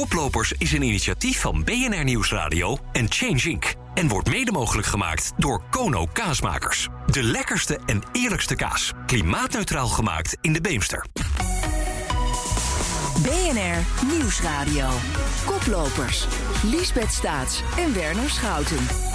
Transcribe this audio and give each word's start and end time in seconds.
Koplopers 0.00 0.52
is 0.52 0.72
een 0.72 0.82
initiatief 0.82 1.40
van 1.40 1.64
BNR 1.64 2.04
Nieuwsradio 2.04 2.78
en 2.92 3.06
Change 3.08 3.48
Inc. 3.48 3.74
En 3.94 4.08
wordt 4.08 4.28
mede 4.28 4.52
mogelijk 4.52 4.86
gemaakt 4.86 5.32
door 5.36 5.62
Kono 5.70 6.06
Kaasmakers. 6.12 6.88
De 7.06 7.22
lekkerste 7.22 7.80
en 7.86 8.02
eerlijkste 8.12 8.54
kaas. 8.54 8.92
Klimaatneutraal 9.06 9.88
gemaakt 9.88 10.36
in 10.40 10.52
de 10.52 10.60
Beemster. 10.60 11.04
BNR 13.22 14.06
Nieuwsradio. 14.16 14.88
Koplopers. 15.44 16.26
Liesbeth 16.62 17.12
Staats 17.12 17.62
en 17.76 17.94
Werner 17.94 18.30
Schouten. 18.30 19.09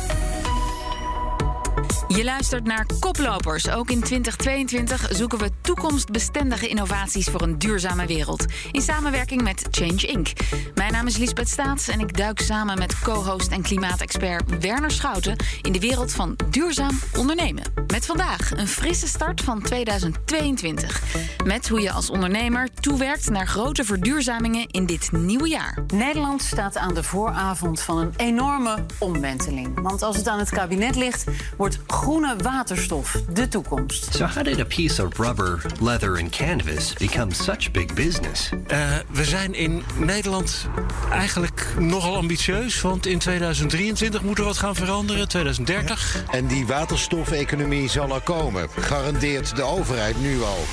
Je 2.08 2.24
luistert 2.24 2.64
naar 2.64 2.86
Koplopers. 3.00 3.70
Ook 3.70 3.90
in 3.90 4.02
2022 4.02 5.08
zoeken 5.10 5.38
we 5.40 5.50
toekomstbestendige 5.62 6.68
innovaties 6.68 7.28
voor 7.28 7.42
een 7.42 7.60
duurzame 7.60 8.06
wereld. 8.06 8.46
In 8.72 8.82
samenwerking 8.82 9.42
met 9.42 9.68
Change 9.72 10.08
Inc. 10.08 10.28
Mijn 10.76 10.92
naam 10.92 11.08
is 11.08 11.18
Lisbeth 11.18 11.50
Staats 11.50 11.88
en 11.88 12.00
ik 12.00 12.18
duik 12.18 12.40
samen 12.40 12.78
met 12.78 13.00
co-host 13.00 13.52
en 13.52 13.62
klimaatexpert 13.62 14.60
Werner 14.60 14.92
Schouten 14.92 15.36
in 15.62 15.72
de 15.72 15.80
wereld 15.80 16.12
van 16.12 16.36
duurzaam 16.50 17.00
ondernemen. 17.18 17.64
Met 17.88 18.06
vandaag 18.06 18.52
een 18.52 18.68
frisse 18.68 19.08
start 19.08 19.42
van 19.42 19.62
2022. 19.62 21.02
Met 21.44 21.70
hoe 21.70 21.82
je 21.82 21.92
als 21.92 22.10
ondernemer 22.10 22.70
toewerkt 22.80 23.30
naar 23.30 23.48
grote 23.48 23.84
verduurzamingen 23.84 24.68
in 24.68 24.86
dit 24.86 25.12
nieuwe 25.12 25.50
jaar. 25.50 25.84
Nederland 25.94 26.42
staat 26.42 26.78
aan 26.78 26.94
de 26.94 27.04
vooravond 27.04 27.82
van 27.82 27.98
een 27.98 28.14
enorme 28.18 28.86
omwenteling. 29.00 29.82
Want 29.82 30.02
als 30.02 30.18
het 30.18 30.28
aan 30.28 30.40
het 30.40 30.50
kabinet 30.50 30.96
ligt, 30.96 31.24
wordt 31.58 31.86
groene 31.96 32.36
waterstof 32.44 33.22
de 33.30 33.48
toekomst. 33.48 34.16
So 34.16 34.26
how 34.26 34.44
did 34.44 34.60
a 34.60 34.66
piece 34.66 35.04
of 35.04 35.18
rubber, 35.18 35.62
leather 35.80 36.20
and 36.20 36.30
canvas 36.30 36.94
become 36.94 37.34
such 37.34 37.72
big 37.72 37.94
business? 37.94 38.50
Uh, 38.54 38.80
we 39.12 39.26
zijn 39.26 39.54
in 39.54 39.84
Nederland 39.98 40.68
eigenlijk 41.12 41.68
nogal 41.80 42.16
ambitieus. 42.16 42.82
Want 42.82 43.06
in 43.06 43.20
2023 43.20 44.22
moet 44.22 44.38
er 44.38 44.44
wat 44.44 44.58
gaan 44.58 44.76
veranderen, 44.76 45.28
2030. 45.28 46.26
Ja. 46.26 46.38
En 46.38 46.48
die 46.48 46.68
waterstofeconomie 46.68 47.90
zal 47.90 48.16
er 48.16 48.22
komen. 48.22 48.70
Garandeert 48.80 49.56
de 49.56 49.64
overheid 49.64 50.22
nu 50.22 50.42
al. 50.42 50.66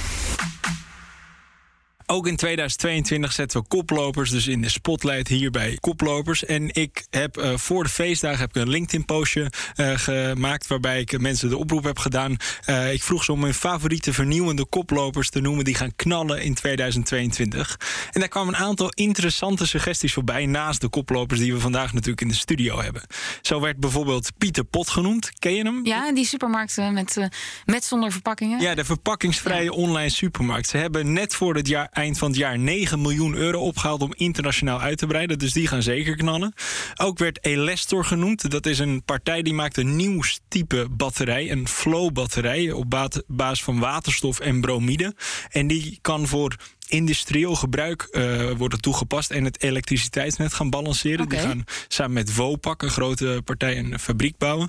Ook 2.07 2.27
in 2.27 2.37
2022 2.37 3.33
zetten 3.33 3.61
we 3.61 3.67
koplopers 3.69 4.31
dus 4.31 4.47
in 4.47 4.61
de 4.61 4.69
spotlight 4.69 5.29
hier 5.29 5.51
bij 5.51 5.77
Koplopers. 5.81 6.45
En 6.45 6.75
ik 6.75 7.07
heb 7.11 7.39
uh, 7.39 7.57
voor 7.57 7.83
de 7.83 7.89
feestdagen 7.89 8.39
heb 8.39 8.57
ik 8.57 8.63
een 8.63 8.69
LinkedIn-postje 8.69 9.51
uh, 9.77 9.93
gemaakt... 9.95 10.67
waarbij 10.67 11.01
ik 11.01 11.21
mensen 11.21 11.49
de 11.49 11.57
oproep 11.57 11.85
heb 11.85 11.99
gedaan. 11.99 12.37
Uh, 12.67 12.93
ik 12.93 13.03
vroeg 13.03 13.25
ze 13.25 13.33
om 13.33 13.43
hun 13.43 13.55
favoriete 13.55 14.13
vernieuwende 14.13 14.65
koplopers 14.65 15.31
te 15.31 15.41
noemen... 15.41 15.65
die 15.65 15.75
gaan 15.75 15.95
knallen 15.97 16.43
in 16.43 16.55
2022. 16.55 17.79
En 18.13 18.21
daar 18.21 18.29
kwamen 18.29 18.55
een 18.55 18.61
aantal 18.61 18.89
interessante 18.89 19.67
suggesties 19.67 20.13
voorbij... 20.13 20.47
naast 20.47 20.81
de 20.81 20.89
koplopers 20.89 21.41
die 21.41 21.53
we 21.53 21.61
vandaag 21.61 21.93
natuurlijk 21.93 22.21
in 22.21 22.29
de 22.29 22.35
studio 22.35 22.81
hebben. 22.81 23.03
Zo 23.43 23.61
werd 23.61 23.81
bijvoorbeeld 23.81 24.31
Pieter 24.39 24.65
Pot 24.65 24.91
genoemd. 24.91 25.31
Ken 25.39 25.55
je 25.55 25.65
hem? 25.65 25.87
Ja, 25.87 26.13
die 26.13 26.25
supermarkt 26.25 26.77
met, 26.77 27.29
met 27.65 27.85
zonder 27.85 28.13
verpakkingen. 28.13 28.61
Ja, 28.61 28.75
de 28.75 28.85
verpakkingsvrije 28.85 29.65
ja. 29.65 29.71
online 29.71 30.09
supermarkt. 30.09 30.69
Ze 30.69 30.77
hebben 30.77 31.13
net 31.13 31.35
voor 31.35 31.55
het 31.55 31.69
jaar 31.69 31.89
eind 31.93 32.19
van 32.19 32.29
het 32.29 32.39
jaar 32.39 32.59
9 32.59 33.01
miljoen 33.01 33.35
euro 33.35 33.61
opgehaald 33.61 34.03
om 34.03 34.15
internationaal 34.17 34.81
uit 34.81 34.99
te 34.99 35.07
breiden. 35.07 35.39
Dus 35.39 35.53
die 35.53 35.67
gaan 35.67 35.83
zeker 35.83 36.17
knallen. 36.17 36.55
Ook 36.97 37.19
werd 37.19 37.45
Elestor 37.45 38.05
genoemd. 38.05 38.51
Dat 38.51 38.67
is 38.67 38.79
een 38.79 39.03
partij 39.05 39.43
die 39.43 39.55
maakt 39.55 39.77
een 39.77 39.97
nieuw 39.97 40.23
type 40.49 40.87
batterij. 40.91 41.51
Een 41.51 41.69
flow-batterij 41.69 42.71
op 42.71 43.11
basis 43.27 43.65
van 43.65 43.79
waterstof 43.79 44.41
en 44.41 44.61
bromide. 44.61 45.15
En 45.51 45.67
die 45.67 45.99
kan 46.01 46.27
voor 46.27 46.57
industrieel 46.89 47.55
gebruik 47.55 48.09
uh, 48.11 48.51
worden 48.51 48.81
toegepast 48.81 49.31
en 49.31 49.45
het 49.45 49.63
elektriciteitsnet 49.63 50.55
gaan 50.55 50.71
balanceren. 50.71 51.25
Okay. 51.25 51.39
Die 51.39 51.49
gaan 51.49 51.65
samen 51.89 52.13
met 52.13 52.35
Wopak, 52.35 52.83
een 52.83 52.91
grote 52.91 53.43
partij, 53.45 53.79
een 53.79 53.99
fabriek 53.99 54.39
bouwen. 54.39 54.69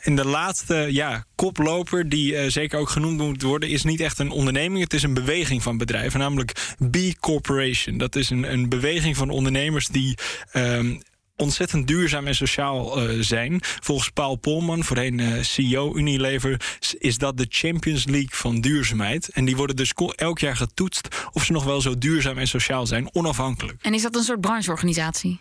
En 0.00 0.16
de 0.16 0.24
laatste 0.24 0.74
ja, 0.90 1.24
koploper, 1.40 2.08
die 2.08 2.32
uh, 2.32 2.50
zeker 2.50 2.78
ook 2.78 2.88
genoemd 2.88 3.18
moet 3.18 3.42
worden, 3.42 3.68
is 3.68 3.82
niet 3.82 4.00
echt 4.00 4.18
een 4.18 4.30
onderneming. 4.30 4.82
Het 4.82 4.92
is 4.92 5.02
een 5.02 5.14
beweging 5.14 5.62
van 5.62 5.78
bedrijven, 5.78 6.20
namelijk 6.20 6.74
B 6.90 6.96
Corporation. 7.20 7.98
Dat 7.98 8.16
is 8.16 8.30
een, 8.30 8.52
een 8.52 8.68
beweging 8.68 9.16
van 9.16 9.30
ondernemers 9.30 9.86
die. 9.86 10.18
Um, 10.52 11.00
ontzettend 11.36 11.86
duurzaam 11.86 12.26
en 12.26 12.34
sociaal 12.34 13.02
uh, 13.02 13.22
zijn. 13.22 13.58
Volgens 13.62 14.08
Paul 14.08 14.36
Polman, 14.36 14.84
voorheen 14.84 15.18
uh, 15.18 15.42
CEO 15.42 15.96
Unilever, 15.96 16.78
is 16.98 17.18
dat 17.18 17.36
de 17.36 17.46
Champions 17.48 18.04
League 18.04 18.30
van 18.30 18.60
duurzaamheid. 18.60 19.28
En 19.28 19.44
die 19.44 19.56
worden 19.56 19.76
dus 19.76 19.92
elk 20.14 20.38
jaar 20.38 20.56
getoetst 20.56 21.08
of 21.32 21.44
ze 21.44 21.52
nog 21.52 21.64
wel 21.64 21.80
zo 21.80 21.98
duurzaam 21.98 22.38
en 22.38 22.48
sociaal 22.48 22.86
zijn, 22.86 23.14
onafhankelijk. 23.14 23.82
En 23.82 23.94
is 23.94 24.02
dat 24.02 24.16
een 24.16 24.22
soort 24.22 24.40
brancheorganisatie? 24.40 25.40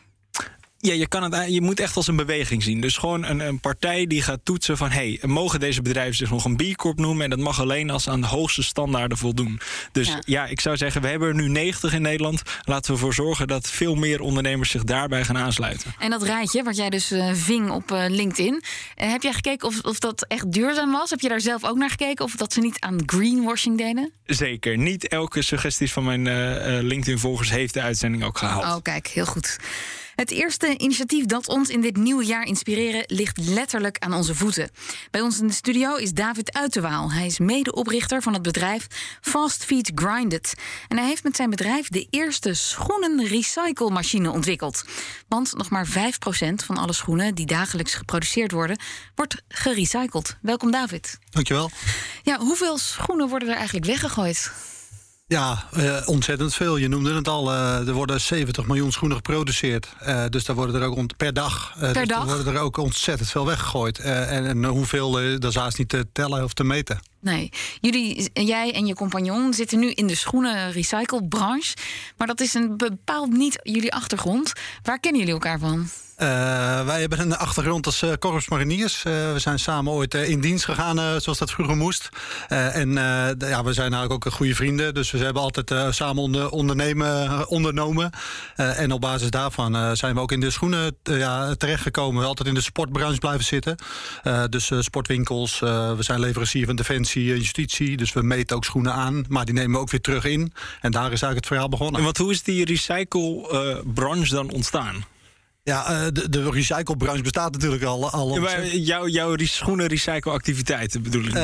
Ja, 0.81 0.93
je, 0.93 1.07
kan 1.07 1.23
het, 1.23 1.53
je 1.53 1.61
moet 1.61 1.79
echt 1.79 1.95
als 1.95 2.07
een 2.07 2.15
beweging 2.15 2.63
zien. 2.63 2.81
Dus 2.81 2.97
gewoon 2.97 3.25
een, 3.25 3.39
een 3.39 3.59
partij 3.59 4.07
die 4.07 4.21
gaat 4.21 4.39
toetsen 4.43 4.77
van... 4.77 4.89
hey, 4.89 5.19
mogen 5.21 5.59
deze 5.59 5.81
bedrijven 5.81 6.15
zich 6.15 6.29
nog 6.29 6.45
een 6.45 6.55
B 6.55 6.75
Corp 6.75 6.99
noemen? 6.99 7.23
En 7.23 7.29
dat 7.29 7.39
mag 7.39 7.61
alleen 7.61 7.89
als 7.89 8.03
ze 8.03 8.09
aan 8.09 8.21
de 8.21 8.27
hoogste 8.27 8.63
standaarden 8.63 9.17
voldoen. 9.17 9.59
Dus 9.91 10.07
ja. 10.07 10.21
ja. 10.25 10.45
ik 10.45 10.59
zou 10.59 10.77
zeggen, 10.77 11.01
we 11.01 11.07
hebben 11.07 11.27
er 11.27 11.35
nu 11.35 11.47
90 11.47 11.93
in 11.93 12.01
Nederland. 12.01 12.41
Laten 12.63 12.91
we 12.91 12.97
ervoor 12.97 13.13
zorgen 13.13 13.47
dat 13.47 13.69
veel 13.69 13.95
meer 13.95 14.21
ondernemers 14.21 14.69
zich 14.69 14.83
daarbij 14.83 15.23
gaan 15.23 15.37
aansluiten. 15.37 15.93
En 15.99 16.09
dat 16.09 16.23
rijtje, 16.23 16.63
wat 16.63 16.75
jij 16.75 16.89
dus 16.89 17.11
uh, 17.11 17.33
ving 17.33 17.71
op 17.71 17.91
uh, 17.91 18.05
LinkedIn... 18.07 18.53
Uh, 18.53 19.11
heb 19.11 19.21
jij 19.21 19.33
gekeken 19.33 19.67
of, 19.67 19.79
of 19.81 19.99
dat 19.99 20.25
echt 20.27 20.51
duurzaam 20.51 20.91
was? 20.91 21.09
Heb 21.09 21.19
je 21.19 21.29
daar 21.29 21.41
zelf 21.41 21.65
ook 21.65 21.77
naar 21.77 21.89
gekeken? 21.89 22.25
Of 22.25 22.35
dat 22.35 22.53
ze 22.53 22.59
niet 22.59 22.79
aan 22.79 23.01
greenwashing 23.05 23.77
deden? 23.77 24.11
Zeker. 24.25 24.77
Niet 24.77 25.07
elke 25.07 25.41
suggestie 25.41 25.91
van 25.91 26.03
mijn 26.03 26.23
LinkedIn-volgers 26.87 27.49
heeft 27.49 27.73
de 27.73 27.81
uitzending 27.81 28.23
ook 28.23 28.37
gehaald. 28.37 28.63
Oh, 28.63 28.77
kijk, 28.81 29.07
heel 29.07 29.25
goed. 29.25 29.57
Het 30.19 30.31
eerste 30.31 30.77
initiatief 30.77 31.25
dat 31.25 31.47
ons 31.47 31.69
in 31.69 31.81
dit 31.81 31.97
nieuwe 31.97 32.25
jaar 32.25 32.43
inspireren 32.43 33.03
ligt 33.07 33.37
letterlijk 33.37 33.97
aan 33.99 34.13
onze 34.13 34.35
voeten. 34.35 34.69
Bij 35.11 35.21
ons 35.21 35.39
in 35.39 35.47
de 35.47 35.53
studio 35.53 35.95
is 35.95 36.13
David 36.13 36.53
Uiterwaal. 36.53 37.11
Hij 37.11 37.25
is 37.25 37.39
medeoprichter 37.39 38.21
van 38.21 38.33
het 38.33 38.41
bedrijf 38.41 38.87
Fast 39.21 39.65
Feet 39.65 39.91
Grinded. 39.95 40.53
En 40.87 40.97
hij 40.97 41.07
heeft 41.07 41.23
met 41.23 41.35
zijn 41.35 41.49
bedrijf 41.49 41.87
de 41.87 42.07
eerste 42.09 42.53
schoenen-recycle-machine 42.53 44.31
ontwikkeld. 44.31 44.83
Want 45.27 45.55
nog 45.55 45.69
maar 45.69 45.87
5% 45.87 45.91
van 46.65 46.77
alle 46.77 46.93
schoenen 46.93 47.35
die 47.35 47.45
dagelijks 47.45 47.93
geproduceerd 47.93 48.51
worden, 48.51 48.79
wordt 49.15 49.41
gerecycled. 49.47 50.37
Welkom 50.41 50.71
David. 50.71 51.17
Dankjewel. 51.29 51.71
Ja, 52.23 52.39
hoeveel 52.39 52.77
schoenen 52.77 53.29
worden 53.29 53.49
er 53.49 53.55
eigenlijk 53.55 53.85
weggegooid? 53.85 54.51
Ja, 55.29 55.65
uh, 55.77 56.01
ontzettend 56.05 56.53
veel. 56.53 56.77
Je 56.77 56.87
noemde 56.87 57.13
het 57.13 57.27
al. 57.27 57.51
Uh, 57.51 57.87
er 57.87 57.93
worden 57.93 58.21
70 58.21 58.65
miljoen 58.65 58.91
schoenen 58.91 59.17
geproduceerd. 59.17 59.87
Uh, 60.07 60.25
dus 60.29 60.45
daar 60.45 60.55
worden 60.55 60.81
er 60.81 60.87
ook 60.87 60.95
ont 60.95 61.17
per 61.17 61.33
dag. 61.33 61.75
per 61.79 61.93
dus 61.93 62.07
dag? 62.07 62.25
Worden 62.25 62.53
er 62.53 62.59
ook 62.59 62.77
ontzettend 62.77 63.29
veel 63.29 63.45
weggegooid. 63.45 63.99
en, 63.99 64.45
en 64.45 64.65
hoeveel, 64.65 65.11
dat 65.11 65.43
is 65.43 65.55
haast 65.55 65.77
niet 65.77 65.89
te 65.89 66.07
tellen 66.11 66.43
of 66.43 66.53
te 66.53 66.63
meten. 66.63 66.99
Nee. 67.19 67.49
Jullie, 67.81 68.29
jij 68.33 68.73
en 68.73 68.85
je 68.85 68.95
compagnon 68.95 69.53
zitten 69.53 69.79
nu 69.79 69.91
in 69.91 70.07
de 70.07 70.15
schoenen 70.15 70.71
recyclebranche. 70.71 71.75
Maar 72.17 72.27
dat 72.27 72.39
is 72.39 72.53
een 72.53 72.77
bepaald 72.77 73.31
niet 73.31 73.59
jullie 73.63 73.93
achtergrond. 73.93 74.53
Waar 74.83 74.99
kennen 74.99 75.19
jullie 75.19 75.35
elkaar 75.35 75.59
van? 75.59 75.89
Uh, 76.19 76.85
wij 76.85 76.99
hebben 76.99 77.19
een 77.19 77.35
achtergrond 77.35 77.85
als 77.85 78.03
uh, 78.03 78.13
mariniers. 78.47 79.03
Uh, 79.05 79.33
we 79.33 79.39
zijn 79.39 79.59
samen 79.59 79.93
ooit 79.93 80.13
in 80.13 80.41
dienst 80.41 80.65
gegaan, 80.65 81.21
zoals 81.21 81.37
dat 81.37 81.51
vroeger 81.51 81.75
moest. 81.75 82.09
en 82.47 82.93
ja, 83.37 83.63
we 83.63 83.73
zijn 83.73 83.93
eigenlijk 83.93 84.13
ook 84.13 84.33
goede 84.33 84.55
vrienden. 84.55 84.93
Dus 84.93 85.11
we 85.11 85.17
hebben 85.17 85.41
altijd 85.41 85.95
samen 85.95 86.23
onder, 86.23 86.49
ondernemen, 86.49 87.47
ondernomen. 87.47 88.11
en 88.55 88.91
op 88.91 89.01
basis 89.01 89.29
daarvan 89.29 89.97
zijn 89.97 90.15
we 90.15 90.21
ook 90.21 90.31
in 90.31 90.39
de 90.39 90.49
schoenen 90.49 90.97
ja, 91.03 91.55
terechtgekomen. 91.55 92.21
We 92.21 92.27
altijd 92.27 92.47
in 92.47 92.53
de 92.53 92.61
sportbranche 92.61 93.19
blijven 93.19 93.45
zitten. 93.45 93.75
dus 94.49 94.71
sportwinkels, 94.79 95.59
we 95.59 95.97
zijn 95.99 96.19
leverancier 96.19 96.65
van 96.65 96.75
Defensie 96.75 97.31
en 97.31 97.37
Justitie. 97.37 97.97
Dus 97.97 98.13
we 98.13 98.21
meten 98.21 98.55
ook 98.55 98.65
schoenen 98.65 98.93
aan, 98.93 99.25
maar 99.27 99.45
die 99.45 99.53
nemen 99.53 99.71
we 99.71 99.77
ook 99.77 99.91
weer 99.91 100.01
terug 100.01 100.25
in. 100.25 100.53
En 100.81 100.91
daar 100.91 101.11
is 101.11 101.21
eigenlijk 101.21 101.35
het 101.35 101.47
verhaal 101.47 101.69
begonnen. 101.69 101.99
En 101.99 102.05
wat, 102.05 102.17
hoe 102.17 102.31
is 102.31 102.43
die 102.43 102.65
recycle-branche 102.65 104.35
dan 104.35 104.49
ontstaan? 104.49 105.05
Ja, 105.69 105.91
uh, 105.91 106.07
de, 106.13 106.29
de 106.29 106.49
recyclebranche 106.51 107.21
bestaat 107.21 107.51
natuurlijk 107.51 107.83
al. 107.83 108.09
al 108.09 108.33
ja, 108.33 108.39
maar 108.39 108.65
jouw, 108.75 109.07
jouw 109.07 109.35
schoenen 109.37 109.87
recycle-activiteiten 109.87 111.03
bedoel 111.03 111.23
ik? 111.23 111.33
Uh, 111.33 111.41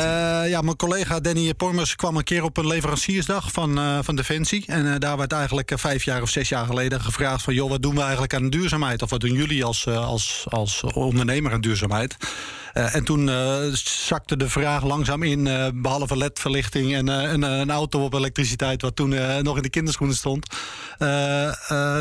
ja, 0.47 0.61
mijn 0.61 0.75
collega 0.75 1.19
Danny 1.19 1.53
Pormers 1.53 1.95
kwam 1.95 2.17
een 2.17 2.23
keer 2.23 2.43
op 2.43 2.57
een 2.57 2.67
leveranciersdag 2.67 3.51
van, 3.51 3.79
uh, 3.79 3.99
van 4.01 4.15
Defensie. 4.15 4.63
En 4.67 4.99
daar 4.99 5.17
werd 5.17 5.31
eigenlijk 5.31 5.71
vijf 5.75 6.03
jaar 6.03 6.21
of 6.21 6.29
zes 6.29 6.49
jaar 6.49 6.65
geleden 6.65 7.01
gevraagd: 7.01 7.43
van 7.43 7.53
joh, 7.53 7.69
wat 7.69 7.81
doen 7.81 7.95
we 7.95 8.01
eigenlijk 8.01 8.33
aan 8.33 8.49
duurzaamheid? 8.49 9.01
Of 9.01 9.09
wat 9.09 9.19
doen 9.19 9.33
jullie 9.33 9.63
als, 9.63 9.87
als, 9.87 10.45
als 10.49 10.83
ondernemer 10.83 11.51
aan 11.51 11.61
duurzaamheid? 11.61 12.17
En 12.75 13.03
toen 13.03 13.29
zakte 13.73 14.37
de 14.37 14.49
vraag 14.49 14.83
langzaam 14.83 15.23
in, 15.23 15.43
behalve 15.81 16.17
ledverlichting 16.17 16.93
en, 16.93 17.09
en 17.09 17.41
een 17.41 17.71
auto 17.71 18.03
op 18.03 18.13
elektriciteit, 18.13 18.81
wat 18.81 18.95
toen 18.95 19.09
nog 19.43 19.55
in 19.55 19.61
de 19.61 19.69
kinderschoenen 19.69 20.15
stond. 20.15 20.55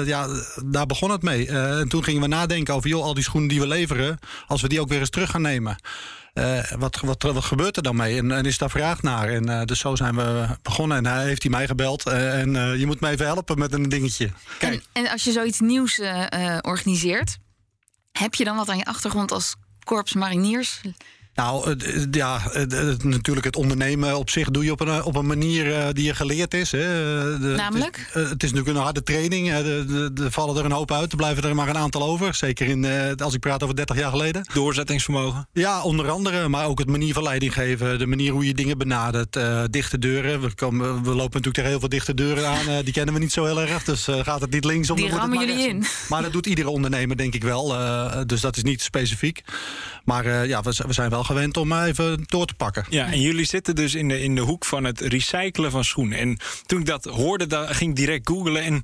ja, 0.06 0.28
daar 0.64 0.86
begon 0.86 1.10
het 1.10 1.22
mee. 1.22 1.48
en 1.48 1.88
toen 1.88 2.04
gingen 2.04 2.20
we 2.20 2.28
nadenken 2.28 2.74
over, 2.74 2.88
joh, 2.88 3.02
al 3.02 3.14
die 3.14 3.24
schoenen 3.24 3.48
die 3.48 3.60
we 3.60 3.66
leveren, 3.66 4.18
als 4.46 4.62
we 4.62 4.68
die 4.68 4.80
ook 4.80 4.88
weer 4.88 5.00
eens 5.00 5.10
terug 5.10 5.30
gaan 5.30 5.42
nemen. 5.42 5.76
Uh, 6.34 6.70
wat, 6.78 7.00
wat, 7.00 7.22
wat 7.22 7.44
gebeurt 7.44 7.76
er 7.76 7.82
dan 7.82 7.96
mee? 7.96 8.18
En, 8.18 8.32
en 8.32 8.44
is 8.44 8.58
daar 8.58 8.70
vraag 8.70 9.02
naar? 9.02 9.28
En 9.28 9.50
uh, 9.50 9.64
dus 9.64 9.78
zo 9.78 9.96
zijn 9.96 10.16
we 10.16 10.46
begonnen. 10.62 10.96
En 10.96 11.06
hij 11.06 11.24
heeft 11.24 11.42
hij 11.42 11.50
mij 11.50 11.66
gebeld. 11.66 12.06
Uh, 12.06 12.40
en 12.40 12.78
je 12.78 12.86
moet 12.86 13.00
me 13.00 13.08
even 13.08 13.26
helpen 13.26 13.58
met 13.58 13.72
een 13.72 13.88
dingetje. 13.88 14.30
Kijk. 14.58 14.72
En, 14.72 14.82
en 14.92 15.10
als 15.10 15.24
je 15.24 15.32
zoiets 15.32 15.60
nieuws 15.60 16.00
organiseert, 16.60 17.38
heb 18.12 18.34
je 18.34 18.44
dan 18.44 18.56
wat 18.56 18.68
aan 18.68 18.76
je 18.76 18.84
achtergrond 18.84 19.32
als 19.32 19.54
korps 19.84 20.14
mariniers? 20.14 20.81
Nou, 21.34 21.76
ja, 22.10 22.40
natuurlijk 23.02 23.46
het 23.46 23.56
ondernemen 23.56 24.19
op 24.19 24.31
zich 24.31 24.50
doe 24.50 24.64
je 24.64 24.72
op 24.72 24.81
een, 24.81 25.02
op 25.02 25.16
een 25.16 25.26
manier 25.26 25.75
eh, 25.75 25.86
die 25.92 26.04
je 26.04 26.14
geleerd 26.14 26.54
is. 26.54 26.72
Hè. 26.72 26.78
De, 27.38 27.54
Namelijk? 27.56 28.08
Het 28.12 28.22
is, 28.22 28.31
het 28.31 28.42
is, 28.42 28.50
natuurlijk 28.50 28.76
een 28.76 28.82
harde 28.82 29.02
training. 29.02 29.48
Er 29.50 30.31
vallen 30.31 30.56
er 30.56 30.64
een 30.64 30.72
hoop 30.72 30.92
uit. 30.92 31.10
Er 31.10 31.16
blijven 31.16 31.42
er 31.42 31.54
maar 31.54 31.69
een 31.69 31.76
aantal 31.76 32.02
over. 32.02 32.34
Zeker 32.34 32.66
in, 32.66 32.84
eh, 32.84 33.12
als 33.16 33.34
ik 33.34 33.40
praat 33.40 33.62
over 33.62 33.76
30 33.76 33.96
jaar 33.96 34.10
geleden. 34.10 34.46
Doorzettingsvermogen? 34.52 35.48
Ja, 35.52 35.82
onder 35.82 36.10
andere. 36.10 36.48
Maar 36.48 36.66
ook 36.66 36.78
het 36.78 36.88
manier 36.88 37.14
van 37.14 37.22
leiding 37.22 37.52
geven. 37.52 37.98
De 37.98 38.06
manier 38.06 38.32
hoe 38.32 38.46
je 38.46 38.54
dingen 38.54 38.78
benadert. 38.78 39.36
Uh, 39.36 39.62
dichte 39.70 39.98
deuren. 39.98 40.40
We, 40.40 40.54
komen, 40.54 41.02
we 41.02 41.08
lopen 41.08 41.22
natuurlijk 41.22 41.54
tegen 41.54 41.70
heel 41.70 41.81
veel 41.81 41.88
dichte 41.88 42.14
deuren 42.14 42.48
aan. 42.48 42.84
die 42.84 42.92
kennen 42.92 43.14
we 43.14 43.20
niet 43.20 43.32
zo 43.32 43.44
heel 43.44 43.60
erg. 43.60 43.84
Dus 43.84 44.08
gaat 44.10 44.40
het 44.40 44.50
niet 44.50 44.64
linksom. 44.64 44.96
Die 44.96 45.08
rammen 45.08 45.38
jullie 45.38 45.69
in. 45.69 45.84
Maar 46.08 46.22
dat 46.22 46.32
doet 46.32 46.46
iedere 46.46 46.69
ondernemer 46.69 47.16
denk 47.16 47.34
ik 47.34 47.42
wel. 47.42 47.75
dus 48.26 48.40
dat 48.40 48.56
is 48.56 48.62
niet 48.62 48.82
specifiek. 48.82 49.44
Maar 50.04 50.46
ja, 50.46 50.62
we, 50.62 50.75
we 50.86 50.92
zijn 50.92 51.10
wel 51.10 51.23
gewend 51.24 51.56
om 51.56 51.72
even 51.72 52.24
door 52.26 52.46
te 52.46 52.54
pakken. 52.54 52.86
Ja, 52.88 53.06
en 53.12 53.20
jullie 53.20 53.44
zitten 53.44 53.74
dus 53.74 53.94
in 53.94 54.08
de, 54.08 54.22
in 54.22 54.34
de 54.34 54.40
hoek 54.40 54.64
van 54.64 54.84
het 54.84 55.00
recyclen 55.00 55.70
van 55.70 55.84
schoenen. 55.84 56.18
En 56.18 56.38
toen 56.66 56.80
ik 56.80 56.86
dat 56.86 57.04
hoorde, 57.04 57.46
dan 57.46 57.68
ging 57.68 57.90
ik 57.90 57.96
direct 57.96 58.28
googlen 58.28 58.62
en... 58.62 58.82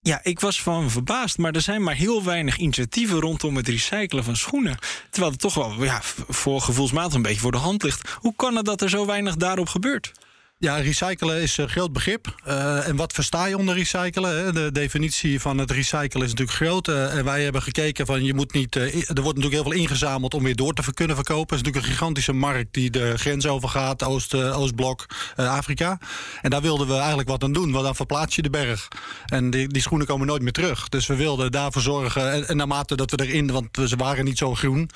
Ja, 0.00 0.20
ik 0.22 0.40
was 0.40 0.62
van 0.62 0.90
verbaasd, 0.90 1.38
maar 1.38 1.54
er 1.54 1.60
zijn 1.60 1.82
maar 1.82 1.94
heel 1.94 2.24
weinig 2.24 2.56
initiatieven 2.56 3.20
rondom 3.20 3.56
het 3.56 3.68
recyclen 3.68 4.24
van 4.24 4.36
schoenen. 4.36 4.78
Terwijl 5.10 5.32
het 5.32 5.40
toch 5.40 5.54
wel 5.54 5.84
ja, 5.84 6.00
voor 6.28 6.60
gevoelsmatig 6.60 7.14
een 7.14 7.22
beetje 7.22 7.40
voor 7.40 7.52
de 7.52 7.58
hand 7.58 7.82
ligt. 7.82 8.08
Hoe 8.14 8.34
kan 8.36 8.56
het 8.56 8.64
dat 8.64 8.80
er 8.80 8.88
zo 8.88 9.06
weinig 9.06 9.36
daarop 9.36 9.68
gebeurt? 9.68 10.12
Ja, 10.60 10.76
recyclen 10.76 11.42
is 11.42 11.56
een 11.56 11.68
groot 11.68 11.92
begrip. 11.92 12.34
Uh, 12.48 12.88
en 12.88 12.96
wat 12.96 13.12
versta 13.12 13.46
je 13.46 13.58
onder 13.58 13.74
recyclen? 13.74 14.54
De 14.54 14.72
definitie 14.72 15.40
van 15.40 15.58
het 15.58 15.70
recyclen 15.70 16.24
is 16.24 16.30
natuurlijk 16.30 16.56
groot. 16.56 16.88
Uh, 16.88 17.16
en 17.16 17.24
wij 17.24 17.42
hebben 17.42 17.62
gekeken 17.62 18.06
van 18.06 18.24
je 18.24 18.34
moet 18.34 18.52
niet. 18.52 18.76
Er 18.76 18.92
wordt 18.92 19.14
natuurlijk 19.14 19.52
heel 19.52 19.62
veel 19.62 19.72
ingezameld 19.72 20.34
om 20.34 20.42
weer 20.42 20.56
door 20.56 20.72
te 20.72 20.94
kunnen 20.94 21.16
verkopen. 21.16 21.56
Het 21.56 21.58
is 21.58 21.62
natuurlijk 21.62 21.86
een 21.86 21.92
gigantische 21.92 22.32
markt 22.32 22.74
die 22.74 22.90
de 22.90 23.18
grens 23.18 23.46
overgaat, 23.46 24.04
Oost, 24.04 24.34
Oostblok, 24.34 25.06
Afrika. 25.36 25.98
En 26.40 26.50
daar 26.50 26.62
wilden 26.62 26.86
we 26.86 26.94
eigenlijk 26.94 27.28
wat 27.28 27.42
aan 27.42 27.52
doen, 27.52 27.72
want 27.72 27.84
dan 27.84 27.96
verplaats 27.96 28.36
je 28.36 28.42
de 28.42 28.50
berg. 28.50 28.88
En 29.26 29.50
die, 29.50 29.68
die 29.68 29.82
schoenen 29.82 30.06
komen 30.06 30.26
nooit 30.26 30.42
meer 30.42 30.52
terug. 30.52 30.88
Dus 30.88 31.06
we 31.06 31.16
wilden 31.16 31.52
daarvoor 31.52 31.82
zorgen. 31.82 32.32
En, 32.32 32.48
en 32.48 32.56
naarmate 32.56 32.96
dat 32.96 33.10
we 33.10 33.26
erin, 33.26 33.50
want 33.52 33.68
ze 33.86 33.96
waren 33.96 34.24
niet 34.24 34.38
zo 34.38 34.54
groen, 34.54 34.90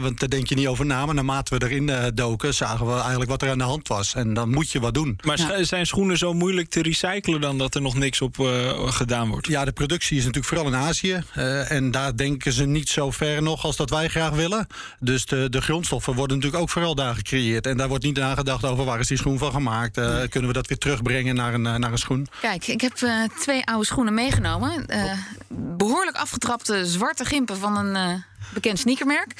want 0.00 0.20
daar 0.20 0.28
denk 0.28 0.48
je 0.48 0.54
niet 0.54 0.66
over 0.66 0.86
na. 0.86 1.06
Maar 1.06 1.14
naarmate 1.14 1.58
we 1.58 1.64
erin 1.64 2.14
doken, 2.14 2.54
zagen 2.54 2.86
we 2.86 2.92
eigenlijk 2.92 3.30
wat 3.30 3.42
er 3.42 3.50
aan 3.50 3.58
de 3.58 3.64
hand 3.64 3.88
was. 3.88 4.14
En 4.14 4.34
dan 4.34 4.50
moet 4.50 4.72
je 4.72 4.73
wat 4.80 4.94
doen. 4.94 5.18
Maar 5.24 5.38
zijn 5.60 5.86
schoenen 5.86 6.18
zo 6.18 6.32
moeilijk 6.32 6.68
te 6.68 6.82
recyclen 6.82 7.40
dan 7.40 7.58
dat 7.58 7.74
er 7.74 7.82
nog 7.82 7.94
niks 7.94 8.20
op 8.20 8.38
uh, 8.38 8.88
gedaan 8.88 9.28
wordt? 9.28 9.46
Ja, 9.46 9.64
de 9.64 9.72
productie 9.72 10.16
is 10.16 10.24
natuurlijk 10.24 10.54
vooral 10.54 10.66
in 10.66 10.74
Azië. 10.74 11.22
Uh, 11.36 11.70
en 11.70 11.90
daar 11.90 12.16
denken 12.16 12.52
ze 12.52 12.64
niet 12.64 12.88
zo 12.88 13.10
ver 13.10 13.42
nog 13.42 13.64
als 13.64 13.76
dat 13.76 13.90
wij 13.90 14.08
graag 14.08 14.30
willen. 14.30 14.66
Dus 15.00 15.26
de, 15.26 15.48
de 15.50 15.60
grondstoffen 15.60 16.14
worden 16.14 16.36
natuurlijk 16.36 16.62
ook 16.62 16.70
vooral 16.70 16.94
daar 16.94 17.14
gecreëerd. 17.14 17.66
En 17.66 17.76
daar 17.76 17.88
wordt 17.88 18.04
niet 18.04 18.16
nagedacht 18.16 18.64
over 18.64 18.84
waar 18.84 19.00
is 19.00 19.06
die 19.08 19.16
schoen 19.16 19.38
van 19.38 19.52
gemaakt. 19.52 19.98
Uh, 19.98 20.14
nee. 20.14 20.28
Kunnen 20.28 20.48
we 20.50 20.56
dat 20.56 20.66
weer 20.66 20.78
terugbrengen 20.78 21.34
naar 21.34 21.54
een, 21.54 21.62
naar 21.62 21.92
een 21.92 21.98
schoen? 21.98 22.26
Kijk, 22.40 22.66
ik 22.66 22.80
heb 22.80 22.92
twee 23.40 23.66
oude 23.66 23.86
schoenen 23.86 24.14
meegenomen. 24.14 24.86
behoorlijk 25.76 26.16
afgetrapte 26.16 26.86
zwarte 26.86 27.24
gimpen 27.24 27.56
van 27.56 27.76
een 27.76 28.24
bekend 28.54 28.78
sneakermerk. 28.78 29.34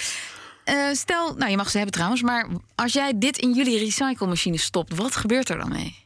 Uh, 0.64 0.88
stel, 0.92 1.34
nou 1.34 1.50
je 1.50 1.56
mag 1.56 1.70
ze 1.70 1.76
hebben 1.76 1.94
trouwens, 1.94 2.22
maar 2.22 2.46
als 2.74 2.92
jij 2.92 3.18
dit 3.18 3.38
in 3.38 3.52
jullie 3.52 3.78
recyclemachine 3.78 4.58
stopt, 4.58 4.94
wat 4.94 5.16
gebeurt 5.16 5.48
er 5.48 5.58
dan 5.58 5.68
mee? 5.68 6.03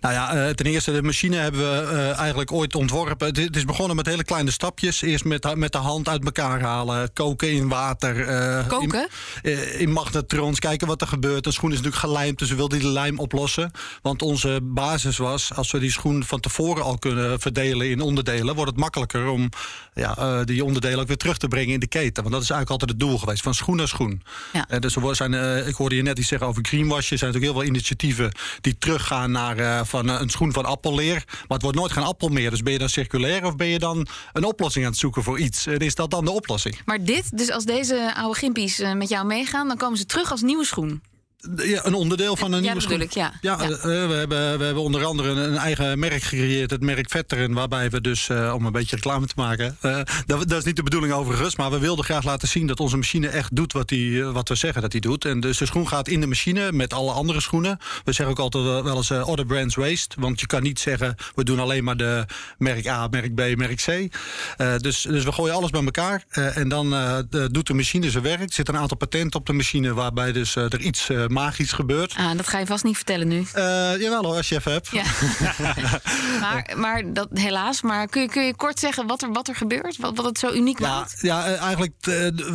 Nou 0.00 0.14
ja, 0.14 0.36
uh, 0.36 0.48
ten 0.50 0.66
eerste, 0.66 0.92
de 0.92 1.02
machine 1.02 1.36
hebben 1.36 1.60
we 1.60 1.92
uh, 1.92 2.18
eigenlijk 2.18 2.52
ooit 2.52 2.74
ontworpen. 2.74 3.26
Het 3.26 3.56
is 3.56 3.64
begonnen 3.64 3.96
met 3.96 4.06
hele 4.06 4.24
kleine 4.24 4.50
stapjes. 4.50 5.02
Eerst 5.02 5.24
met, 5.24 5.54
met 5.54 5.72
de 5.72 5.78
hand 5.78 6.08
uit 6.08 6.24
elkaar 6.24 6.60
halen, 6.60 7.12
koken 7.12 7.50
in 7.50 7.68
water. 7.68 8.28
Uh, 8.28 8.66
koken? 8.66 9.08
In, 9.42 9.78
in, 9.78 9.90
magnetrons, 9.92 10.58
kijken 10.58 10.86
wat 10.86 11.00
er 11.00 11.06
gebeurt. 11.06 11.46
Een 11.46 11.52
schoen 11.52 11.70
is 11.70 11.76
natuurlijk 11.76 12.02
gelijmd, 12.02 12.38
dus 12.38 12.48
we 12.48 12.54
wilden 12.54 12.78
die 12.78 12.88
lijm 12.88 13.18
oplossen. 13.18 13.70
Want 14.02 14.22
onze 14.22 14.60
basis 14.62 15.16
was, 15.16 15.54
als 15.54 15.70
we 15.70 15.78
die 15.78 15.92
schoen 15.92 16.24
van 16.24 16.40
tevoren 16.40 16.84
al 16.84 16.98
kunnen 16.98 17.40
verdelen 17.40 17.90
in 17.90 18.00
onderdelen... 18.00 18.54
wordt 18.54 18.70
het 18.70 18.80
makkelijker 18.80 19.26
om 19.26 19.48
ja, 19.94 20.44
die 20.44 20.64
onderdelen 20.64 20.98
ook 20.98 21.06
weer 21.06 21.16
terug 21.16 21.36
te 21.36 21.48
brengen 21.48 21.72
in 21.72 21.80
de 21.80 21.86
keten. 21.86 22.22
Want 22.22 22.34
dat 22.34 22.42
is 22.42 22.50
eigenlijk 22.50 22.70
altijd 22.70 22.90
het 22.90 23.00
doel 23.08 23.18
geweest, 23.18 23.42
van 23.42 23.54
schoen 23.54 23.76
naar 23.76 23.88
schoen. 23.88 24.22
Ja. 24.52 24.78
dus 24.78 24.94
we 24.94 25.14
zijn, 25.14 25.66
ik 25.66 25.74
hoorde 25.74 25.96
je 25.96 26.02
net 26.02 26.18
iets 26.18 26.28
zeggen 26.28 26.48
over 26.48 26.64
greenwash. 26.64 27.10
Er 27.10 27.18
zijn 27.18 27.32
natuurlijk 27.32 27.52
heel 27.52 27.62
veel 27.62 27.76
initiatieven 27.76 28.32
die 28.60 28.78
teruggaan 28.78 29.30
naar 29.30 29.57
uh, 29.58 29.80
van 29.84 30.08
een 30.08 30.30
schoen 30.30 30.52
van 30.52 30.64
appelleer. 30.64 31.24
Maar 31.26 31.44
het 31.48 31.62
wordt 31.62 31.76
nooit 31.76 31.92
geen 31.92 32.04
appel 32.04 32.28
meer. 32.28 32.50
Dus 32.50 32.62
ben 32.62 32.72
je 32.72 32.78
dan 32.78 32.88
circulair 32.88 33.44
of 33.44 33.56
ben 33.56 33.66
je 33.66 33.78
dan 33.78 34.06
een 34.32 34.44
oplossing 34.44 34.84
aan 34.84 34.90
het 34.90 35.00
zoeken 35.00 35.22
voor 35.22 35.38
iets? 35.38 35.66
En 35.66 35.78
is 35.78 35.94
dat 35.94 36.10
dan 36.10 36.24
de 36.24 36.30
oplossing? 36.30 36.80
Maar 36.84 37.04
dit, 37.04 37.38
dus 37.38 37.50
als 37.50 37.64
deze 37.64 38.14
oude 38.16 38.38
gimpies 38.38 38.78
met 38.94 39.08
jou 39.08 39.26
meegaan, 39.26 39.68
dan 39.68 39.76
komen 39.76 39.98
ze 39.98 40.06
terug 40.06 40.30
als 40.30 40.42
nieuwe 40.42 40.64
schoen. 40.64 41.02
Ja, 41.56 41.86
een 41.86 41.94
onderdeel 41.94 42.36
van 42.36 42.52
een 42.52 42.62
ja, 42.62 42.64
nieuwe 42.64 42.80
schoen. 42.80 43.06
Ja, 43.10 43.32
ja, 43.40 43.62
ja. 43.62 43.68
Uh, 43.70 43.82
we, 43.82 44.14
hebben, 44.14 44.58
we 44.58 44.64
hebben 44.64 44.82
onder 44.82 45.04
andere 45.04 45.28
een, 45.28 45.56
eigen 45.56 45.98
merk 45.98 46.22
gecreëerd, 46.22 46.70
het 46.70 46.82
merk 46.82 47.10
Veteran, 47.10 47.52
waarbij 47.52 47.90
we 47.90 48.00
dus, 48.00 48.28
uh, 48.28 48.54
om 48.54 48.66
een 48.66 48.72
beetje 48.72 48.96
reclame 48.96 49.26
te 49.26 49.34
maken, 49.36 49.76
uh, 49.82 50.00
dat, 50.26 50.48
dat, 50.48 50.58
is 50.58 50.64
niet 50.64 50.76
de 50.76 50.82
bedoeling 50.82 51.12
overigens, 51.12 51.56
maar 51.56 51.70
we 51.70 51.78
wilden 51.78 52.04
graag 52.04 52.24
laten 52.24 52.48
zien 52.48 52.66
dat 52.66 52.80
onze 52.80 52.96
machine 52.96 53.28
echt 53.28 53.56
doet 53.56 53.72
wat, 53.72 53.88
die, 53.88 54.24
wat 54.24 54.48
we 54.48 54.54
zeggen 54.54 54.82
dat 54.82 54.92
hij 54.92 55.00
doet. 55.00 55.24
En 55.24 55.40
dus 55.40 55.58
de 55.58 55.66
schoen 55.66 55.88
gaat 55.88 56.08
in 56.08 56.20
de 56.20 56.26
machine 56.26 56.72
met 56.72 56.92
alle 56.92 57.12
andere 57.12 57.40
schoenen. 57.40 57.78
We 58.04 58.12
zeggen 58.12 58.36
ook 58.36 58.38
altijd 58.38 58.82
wel 58.84 58.96
eens 58.96 59.10
other 59.10 59.46
brands 59.46 59.74
waste, 59.74 60.20
want 60.20 60.40
je 60.40 60.46
kan 60.46 60.62
niet 60.62 60.80
zeggen 60.80 61.14
we 61.34 61.44
doen 61.44 61.58
alleen 61.58 61.84
maar 61.84 61.96
de 61.96 62.26
merk 62.58 62.86
A, 62.86 63.08
merk 63.10 63.34
B, 63.34 63.56
merk 63.56 63.84
C. 63.86 64.16
dus, 64.82 65.02
dus 65.02 65.24
we 65.24 65.32
gooien 65.32 65.54
alles 65.54 65.70
bij 65.70 65.84
elkaar 65.84 66.24
en 66.30 66.68
dan 66.68 66.90
doet 67.50 67.66
de 67.66 67.74
machine 67.74 68.10
zijn 68.10 68.22
werk. 68.22 68.40
Er 68.40 68.52
zit 68.52 68.68
een 68.68 68.76
aantal 68.76 68.96
patenten 68.96 69.40
op 69.40 69.46
de 69.46 69.52
machine 69.52 69.94
waarbij 69.94 70.32
dus 70.32 70.56
er 70.56 70.80
iets 70.80 71.08
magisch 71.28 71.72
gebeurt. 71.72 72.14
Ah, 72.16 72.36
dat 72.36 72.48
ga 72.48 72.58
je 72.58 72.66
vast 72.66 72.84
niet 72.84 72.96
vertellen 72.96 73.28
nu. 73.28 73.36
Uh, 73.38 73.44
jawel 74.00 74.24
hoor, 74.24 74.36
als 74.36 74.48
je 74.48 74.54
even 74.54 74.72
hebt. 74.72 74.88
Ja. 74.90 75.02
maar 76.40 76.76
maar 76.76 77.12
dat, 77.12 77.28
helaas, 77.32 77.82
maar 77.82 78.06
kun 78.06 78.22
je, 78.22 78.28
kun 78.28 78.44
je 78.44 78.54
kort 78.54 78.78
zeggen 78.78 79.06
wat 79.06 79.22
er, 79.22 79.32
wat 79.32 79.48
er 79.48 79.54
gebeurt? 79.54 79.96
Wat, 79.96 80.16
wat 80.16 80.24
het 80.24 80.38
zo 80.38 80.52
uniek 80.52 80.78
ja, 80.78 80.88
maakt? 80.88 81.18
Ja, 81.20 81.46
eh, 81.46 81.60
eigenlijk 81.60 81.94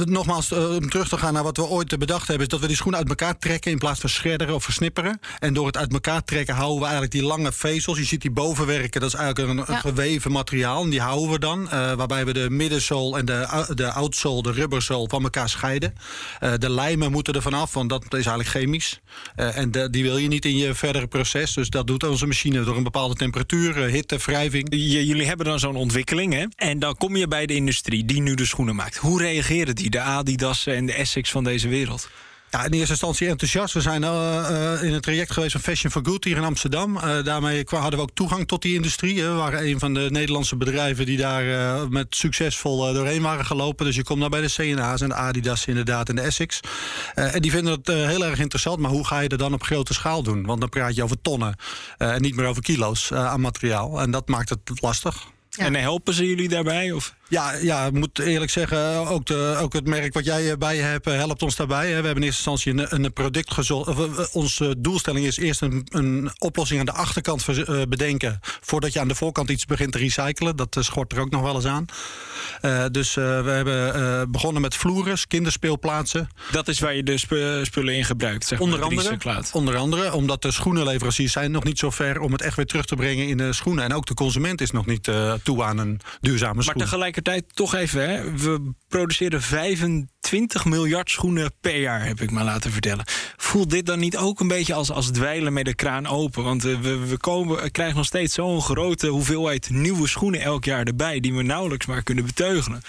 nogmaals, 0.06 0.52
om 0.52 0.90
terug 0.90 1.10
te 1.10 1.18
gaan 1.18 1.34
naar 1.34 1.44
wat 1.44 1.58
we 1.58 1.68
ooit 1.68 2.00
bedacht 2.00 2.28
hebben... 2.28 2.46
is 2.46 2.52
dat 2.52 2.60
we 2.60 2.68
die 2.68 2.76
schoen 2.76 2.96
uit 2.96 3.10
elkaar 3.10 3.38
trekken 3.38 3.72
in 3.72 3.78
plaats 3.78 4.00
van 4.00 4.10
schredderen 4.10 4.56
of 4.56 4.64
versnipperen. 4.64 5.20
En 5.40 5.54
door 5.54 5.66
het 5.66 5.78
uit 5.78 5.94
elkaar 5.94 6.24
trekken 6.24 6.56
houden 6.56 6.78
we 6.78 6.84
eigenlijk 6.84 7.14
die 7.14 7.24
lange 7.24 7.52
vezels. 7.52 7.98
Je 7.98 8.04
ziet 8.04 8.22
die 8.22 8.32
bovenwerken, 8.32 9.02
dat 9.02 9.14
is 9.14 9.20
eigenlijk 9.20 9.60
een, 9.60 9.74
ja. 9.74 9.80
geweven 9.80 10.32
materiaal. 10.32 10.84
En 10.84 10.90
die 10.90 11.02
houden 11.02 11.30
we 11.30 11.40
dan, 11.40 11.70
waarbij 11.70 12.26
we 12.26 12.34
de 12.34 12.50
middenzool 12.50 13.18
en 13.18 13.26
de, 13.26 13.66
de 13.76 13.92
oudsole, 13.92 14.42
de 14.42 14.52
rubberzool, 14.52 15.08
van 15.10 15.24
elkaar 15.24 15.50
scheiden. 15.50 15.96
de 16.58 16.70
lijmen 16.70 17.12
moeten 17.12 17.34
er 17.34 17.42
vanaf, 17.42 17.74
want 17.74 17.90
dat 17.90 18.04
is 18.04 18.12
eigenlijk 18.12 18.50
geen 18.50 18.63
chemisch. 18.64 19.00
Uh, 19.36 19.58
en 19.58 19.72
de, 19.72 19.90
die 19.90 20.04
wil 20.04 20.18
je 20.18 20.28
niet 20.28 20.46
in 20.46 20.58
je 20.58 20.74
verdere 20.74 21.08
proces. 21.08 21.54
Dus 21.54 21.70
dat 21.70 21.88
doet 21.88 22.04
onze 22.04 22.26
machine 22.26 22.64
door 22.64 22.78
een 22.78 22.84
bepaalde 22.84 23.16
temperatuur, 23.16 23.78
uh, 23.78 23.92
hitte, 23.92 24.18
wrijving. 24.18 24.68
jullie 24.70 25.26
hebben 25.26 25.46
dan 25.46 25.60
zo'n 25.60 25.76
ontwikkeling, 25.76 26.34
hè? 26.34 26.46
En 26.56 26.80
dan 26.80 26.98
kom 26.98 27.16
je 27.16 27.28
bij 27.28 27.46
de 27.46 27.56
industrie 27.56 28.06
die 28.06 28.22
nu 28.22 28.36
de 28.36 28.46
schoenen 28.46 28.76
maakt. 28.76 28.98
Hoe 28.98 29.22
reageren 29.22 29.76
die, 29.76 29.90
de 29.90 30.00
Adidas 30.00 30.66
en 30.66 30.86
de 30.86 30.94
Essex 30.94 31.32
van 31.32 31.44
deze 31.44 31.68
wereld? 31.68 32.10
Ja, 32.54 32.66
in 32.66 32.72
eerste 32.72 32.92
instantie 32.92 33.28
enthousiast. 33.28 33.74
We 33.74 33.82
zijn 33.82 34.02
uh, 34.02 34.48
uh, 34.52 34.84
in 34.84 34.94
een 34.94 35.02
traject 35.02 35.32
geweest 35.32 35.52
van 35.52 35.62
Fashion 35.62 35.92
for 35.92 36.02
Good 36.06 36.24
hier 36.24 36.38
in 36.38 36.44
Amsterdam. 36.44 36.96
Uh, 36.96 37.24
daarmee 37.24 37.64
hadden 37.66 38.00
we 38.00 38.02
ook 38.02 38.14
toegang 38.14 38.48
tot 38.48 38.62
die 38.62 38.76
industrie. 38.76 39.24
We 39.24 39.30
waren 39.30 39.66
een 39.66 39.80
van 39.80 39.94
de 39.94 40.08
Nederlandse 40.12 40.56
bedrijven 40.56 41.06
die 41.06 41.18
daar 41.18 41.44
met 41.90 42.16
succesvol 42.16 42.94
doorheen 42.94 43.22
waren 43.22 43.46
gelopen. 43.46 43.86
Dus 43.86 43.96
je 43.96 44.04
komt 44.04 44.20
daar 44.20 44.30
bij 44.30 44.42
de 44.42 44.52
CNA's 44.52 45.02
en 45.02 45.10
de 45.10 45.16
Adidas 45.16 45.66
inderdaad 45.66 46.10
en 46.10 46.16
de 46.16 46.22
Essex. 46.22 46.60
en 47.14 47.42
die 47.42 47.52
vinden 47.52 47.74
het 47.74 47.88
heel 47.88 48.26
erg 48.26 48.40
interessant. 48.40 48.80
Maar 48.80 48.92
hoe 48.92 49.06
ga 49.08 49.20
je 49.20 49.30
er 49.30 49.38
dan 49.38 49.54
op 49.54 49.64
grote 49.64 49.94
schaal 49.94 50.24
doen? 50.24 50.46
Want 50.46 50.60
dan 50.60 50.70
praat 50.70 50.96
je 50.96 51.04
over 51.04 51.22
tonnen 51.22 51.56
en 51.98 52.22
niet 52.22 52.36
meer 52.36 52.46
over 52.46 52.62
kilo's 52.62 53.12
aan 53.12 53.42
materiaal. 53.42 54.02
En 54.02 54.12
dat 54.12 54.28
maakt 54.28 54.50
het 54.50 54.82
lastig. 54.82 55.28
En 55.58 55.76
helpen 55.76 56.14
ze 56.14 56.28
jullie 56.28 56.50
daarbij? 56.50 56.92
Of? 56.92 57.16
Ja, 57.28 57.54
ja, 57.54 57.86
ik 57.86 57.94
moet 57.94 58.20
eerlijk 58.20 58.52
zeggen, 58.52 59.08
ook, 59.08 59.26
de, 59.26 59.58
ook 59.60 59.74
het 59.74 59.88
merk 59.88 60.14
wat 60.14 60.26
jij 60.26 60.58
bij 60.58 60.76
je 60.76 60.82
hebt, 60.82 61.06
helpt 61.06 61.42
ons 61.44 61.56
daarbij. 61.56 61.88
We 61.88 61.94
hebben 61.94 62.16
in 62.16 62.24
eerste 62.24 62.50
instantie 62.50 62.94
een, 62.94 63.04
een 63.04 63.14
product 63.14 63.54
gezocht. 63.54 64.32
Onze 64.34 64.76
doelstelling 64.78 65.26
is 65.26 65.38
eerst 65.38 65.62
een, 65.62 65.88
een 65.92 66.32
oplossing 66.38 66.80
aan 66.80 66.86
de 66.86 66.92
achterkant 66.92 67.46
bedenken. 67.90 68.40
voordat 68.42 68.94
je 68.94 69.00
aan 69.00 69.08
de 69.08 69.16
voorkant 69.16 69.50
iets 69.50 69.66
begint 69.66 69.92
te 69.92 69.98
recyclen. 69.98 70.56
Dat 70.56 70.78
schort 70.80 71.12
er 71.12 71.20
ook 71.20 71.30
nog 71.30 71.42
wel 71.42 71.56
eens 71.56 71.66
aan. 71.66 71.86
Uh, 72.62 72.86
dus 72.92 73.16
uh, 73.16 73.44
we 73.44 73.50
hebben 73.50 73.96
uh, 73.96 74.22
begonnen 74.28 74.62
met 74.62 74.76
vloeren, 74.76 75.18
kinderspeelplaatsen. 75.28 76.30
Dat 76.52 76.68
is 76.68 76.80
waar 76.80 76.96
je 76.96 77.04
de 77.04 77.18
sp 77.24 77.34
spullen 77.62 77.96
in 77.96 78.06
gebruikt, 78.06 78.46
zeg 78.46 78.60
onder 78.60 78.80
maar, 78.80 78.88
andere, 78.88 79.44
onder 79.52 79.76
andere, 79.76 80.14
omdat 80.14 80.42
de 80.42 80.52
schoenenleveranciers 80.52 81.32
zijn 81.32 81.52
nog 81.52 81.64
niet 81.64 81.80
zo 81.80 81.90
ver 81.90 82.20
om 82.20 82.32
het 82.32 82.42
echt 82.42 82.56
weer 82.56 82.66
terug 82.66 82.86
te 82.86 82.96
brengen 82.96 83.28
in 83.28 83.38
de 83.38 83.54
schoenen. 83.54 83.84
En 83.84 83.94
ook 83.94 84.06
de 84.06 84.14
consument 84.14 84.62
is 84.62 84.72
nog 84.72 84.86
niet 84.86 85.12
toe 85.44 85.64
aan 85.64 85.78
een 85.78 86.00
duurzame 86.22 86.62
schoen. 86.62 86.78
Maar 86.78 87.13
tegelijkertijd 87.14 87.56
toch 87.56 87.76
even, 87.76 88.10
hè, 88.10 88.38
we 88.38 88.74
produceren 88.88 89.42
25 89.42 90.66
miljard 90.66 91.10
schoenen 91.10 91.52
per 91.62 91.80
jaar, 91.80 92.06
heb 92.06 92.22
ik 92.22 92.32
maar 92.32 92.44
laten 92.44 92.72
vertellen. 92.72 93.06
Voelt 93.38 93.70
dit 93.70 93.86
dan 93.86 94.00
niet 94.00 94.18
ook 94.18 94.40
een 94.40 94.48
beetje 94.48 94.74
als, 94.74 94.92
als 94.92 95.12
dweilen 95.12 95.54
met 95.54 95.66
de 95.66 95.76
kraan 95.76 96.08
open? 96.08 96.44
Want 96.44 96.64
we, 96.64 96.98
we, 97.08 97.18
komen, 97.18 97.72
krijgen 97.72 97.96
nog 97.96 98.06
steeds 98.06 98.34
zo'n 98.34 98.62
grote 98.62 99.08
hoeveelheid 99.08 99.70
nieuwe 99.70 100.08
schoenen 100.08 100.42
elk 100.42 100.66
jaar 100.66 100.84
erbij, 100.84 101.20
die 101.20 101.34
we 101.34 101.44
nauwelijks 101.44 101.86
maar 101.86 102.04
kunnen 102.04 102.26
beteugelen. 102.26 102.82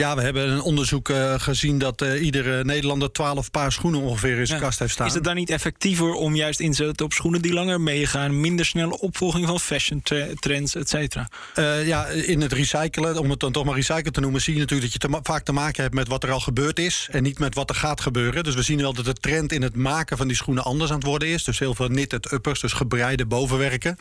Ja, 0.00 0.16
we 0.16 0.22
hebben 0.22 0.48
een 0.48 0.62
onderzoek 0.62 1.08
uh, 1.08 1.34
gezien 1.38 1.78
dat 1.78 2.02
uh, 2.02 2.22
iedere 2.22 2.64
Nederlander 2.64 3.12
12 3.12 3.50
paar 3.50 3.72
schoenen 3.72 4.00
ongeveer 4.00 4.38
in 4.38 4.46
zijn 4.46 4.58
ja. 4.58 4.64
kast 4.64 4.78
heeft 4.78 4.92
staan. 4.92 5.06
Is 5.06 5.14
het 5.14 5.24
dan 5.24 5.34
niet 5.34 5.50
effectiever 5.50 6.12
om 6.12 6.34
juist 6.34 6.60
in 6.60 6.70
te 6.70 6.76
zetten 6.76 7.06
op 7.06 7.12
schoenen 7.12 7.42
die 7.42 7.52
langer 7.52 7.80
meegaan, 7.80 8.40
minder 8.40 8.66
snelle 8.66 9.00
opvolging 9.00 9.46
van 9.46 9.60
fashion 9.60 10.02
trends, 10.38 10.74
et 10.74 10.88
cetera? 10.88 11.28
Uh, 11.54 11.86
ja, 11.86 12.06
in 12.06 12.40
het 12.40 12.52
recyclen, 12.52 13.18
om 13.18 13.30
het 13.30 13.40
dan 13.40 13.52
toch 13.52 13.64
maar 13.64 13.74
recyclen 13.74 14.12
te 14.12 14.20
noemen, 14.20 14.40
zie 14.40 14.54
je 14.54 14.60
natuurlijk 14.60 14.92
dat 14.92 15.02
je 15.02 15.08
te 15.08 15.18
vaak 15.22 15.44
te 15.44 15.52
maken 15.52 15.82
hebt 15.82 15.94
met 15.94 16.08
wat 16.08 16.22
er 16.22 16.30
al 16.30 16.40
gebeurd 16.40 16.78
is 16.78 17.08
en 17.10 17.22
niet 17.22 17.38
met 17.38 17.54
wat 17.54 17.70
er 17.70 17.76
gaat 17.76 18.00
gebeuren. 18.00 18.44
Dus 18.44 18.54
we 18.54 18.62
zien 18.62 18.80
wel 18.80 18.92
dat 18.92 19.04
de 19.04 19.12
trend 19.12 19.52
in 19.52 19.62
het 19.62 19.76
maken 19.76 20.16
van 20.16 20.26
die 20.26 20.36
schoenen 20.36 20.64
anders 20.64 20.90
aan 20.90 20.96
het 20.96 21.06
worden 21.06 21.28
is. 21.28 21.44
Dus 21.44 21.58
heel 21.58 21.74
veel 21.74 21.88
knitted 21.88 22.32
uppers, 22.32 22.60
dus 22.60 22.72
gebreide 22.72 23.26
bovenwerken. 23.26 23.98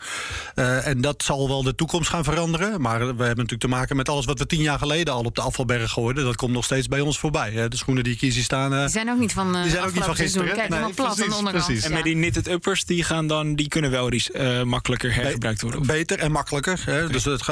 en 0.55 1.01
dat 1.01 1.23
zal 1.23 1.47
wel 1.47 1.63
de 1.63 1.75
toekomst 1.75 2.09
gaan 2.09 2.23
veranderen. 2.23 2.81
Maar 2.81 2.99
we 2.99 3.05
hebben 3.05 3.27
natuurlijk 3.27 3.61
te 3.61 3.67
maken 3.67 3.95
met 3.95 4.09
alles 4.09 4.25
wat 4.25 4.39
we 4.39 4.45
tien 4.45 4.61
jaar 4.61 4.79
geleden 4.79 5.13
al 5.13 5.23
op 5.23 5.35
de 5.35 5.41
afvalberg 5.41 5.88
gooiden. 5.89 6.23
Dat 6.23 6.35
komt 6.35 6.51
nog 6.51 6.65
steeds 6.65 6.87
bij 6.87 7.01
ons 7.01 7.19
voorbij. 7.19 7.67
De 7.69 7.77
schoenen 7.77 8.03
die 8.03 8.13
ik 8.13 8.19
hier 8.21 8.31
zie 8.31 8.43
staan. 8.43 8.73
Uh, 8.73 8.79
die 8.79 8.89
zijn 8.89 9.09
ook 9.09 9.19
niet 9.19 9.33
van. 9.33 9.55
Uh, 9.55 9.61
die 9.61 9.71
zijn 9.71 9.83
ook 9.83 9.93
niet 9.93 10.03
van 10.03 10.15
gisteren. 10.15 10.53
Kijk, 10.53 10.69
nee, 10.69 10.93
plat 10.93 11.15
precies, 11.15 11.37
aan. 11.37 11.43
Precies. 11.43 11.83
En 11.83 11.93
met 11.93 12.03
die 12.03 12.13
knitted 12.13 12.47
uppers, 12.47 12.85
die 12.85 13.03
gaan 13.03 13.27
dan, 13.27 13.55
die 13.55 13.67
kunnen 13.67 13.91
wel 13.91 14.13
uh, 14.13 14.63
makkelijker 14.63 15.13
hergebruikt 15.13 15.61
worden. 15.61 15.85
Beter 15.85 16.19
en 16.19 16.31
makkelijker. 16.31 16.81
Hè. 16.85 17.09
Dus 17.09 17.23
het, 17.23 17.47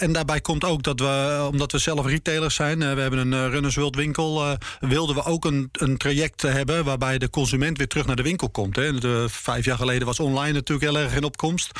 en 0.00 0.12
daarbij 0.12 0.40
komt 0.40 0.64
ook 0.64 0.82
dat 0.82 1.00
we, 1.00 1.48
omdat 1.50 1.72
we 1.72 1.78
zelf 1.78 2.06
retailers 2.06 2.54
zijn, 2.54 2.78
we 2.78 3.00
hebben 3.00 3.32
een 3.32 3.50
Runners 3.50 3.76
World 3.76 3.96
winkel, 3.96 4.56
wilden 4.80 5.14
we 5.14 5.24
ook 5.24 5.44
een, 5.44 5.68
een 5.72 5.96
traject 5.96 6.42
hebben 6.42 6.84
waarbij 6.84 7.18
de 7.18 7.30
consument 7.30 7.78
weer 7.78 7.86
terug 7.86 8.06
naar 8.06 8.16
de 8.16 8.22
winkel 8.22 8.50
komt. 8.50 8.76
Hè. 8.76 8.98
De, 8.98 9.26
vijf 9.28 9.64
jaar 9.64 9.76
geleden 9.76 10.06
was 10.06 10.20
online 10.20 10.52
natuurlijk 10.52 10.90
heel 10.90 11.02
erg 11.02 11.14
in 11.14 11.24
opkomst. 11.24 11.70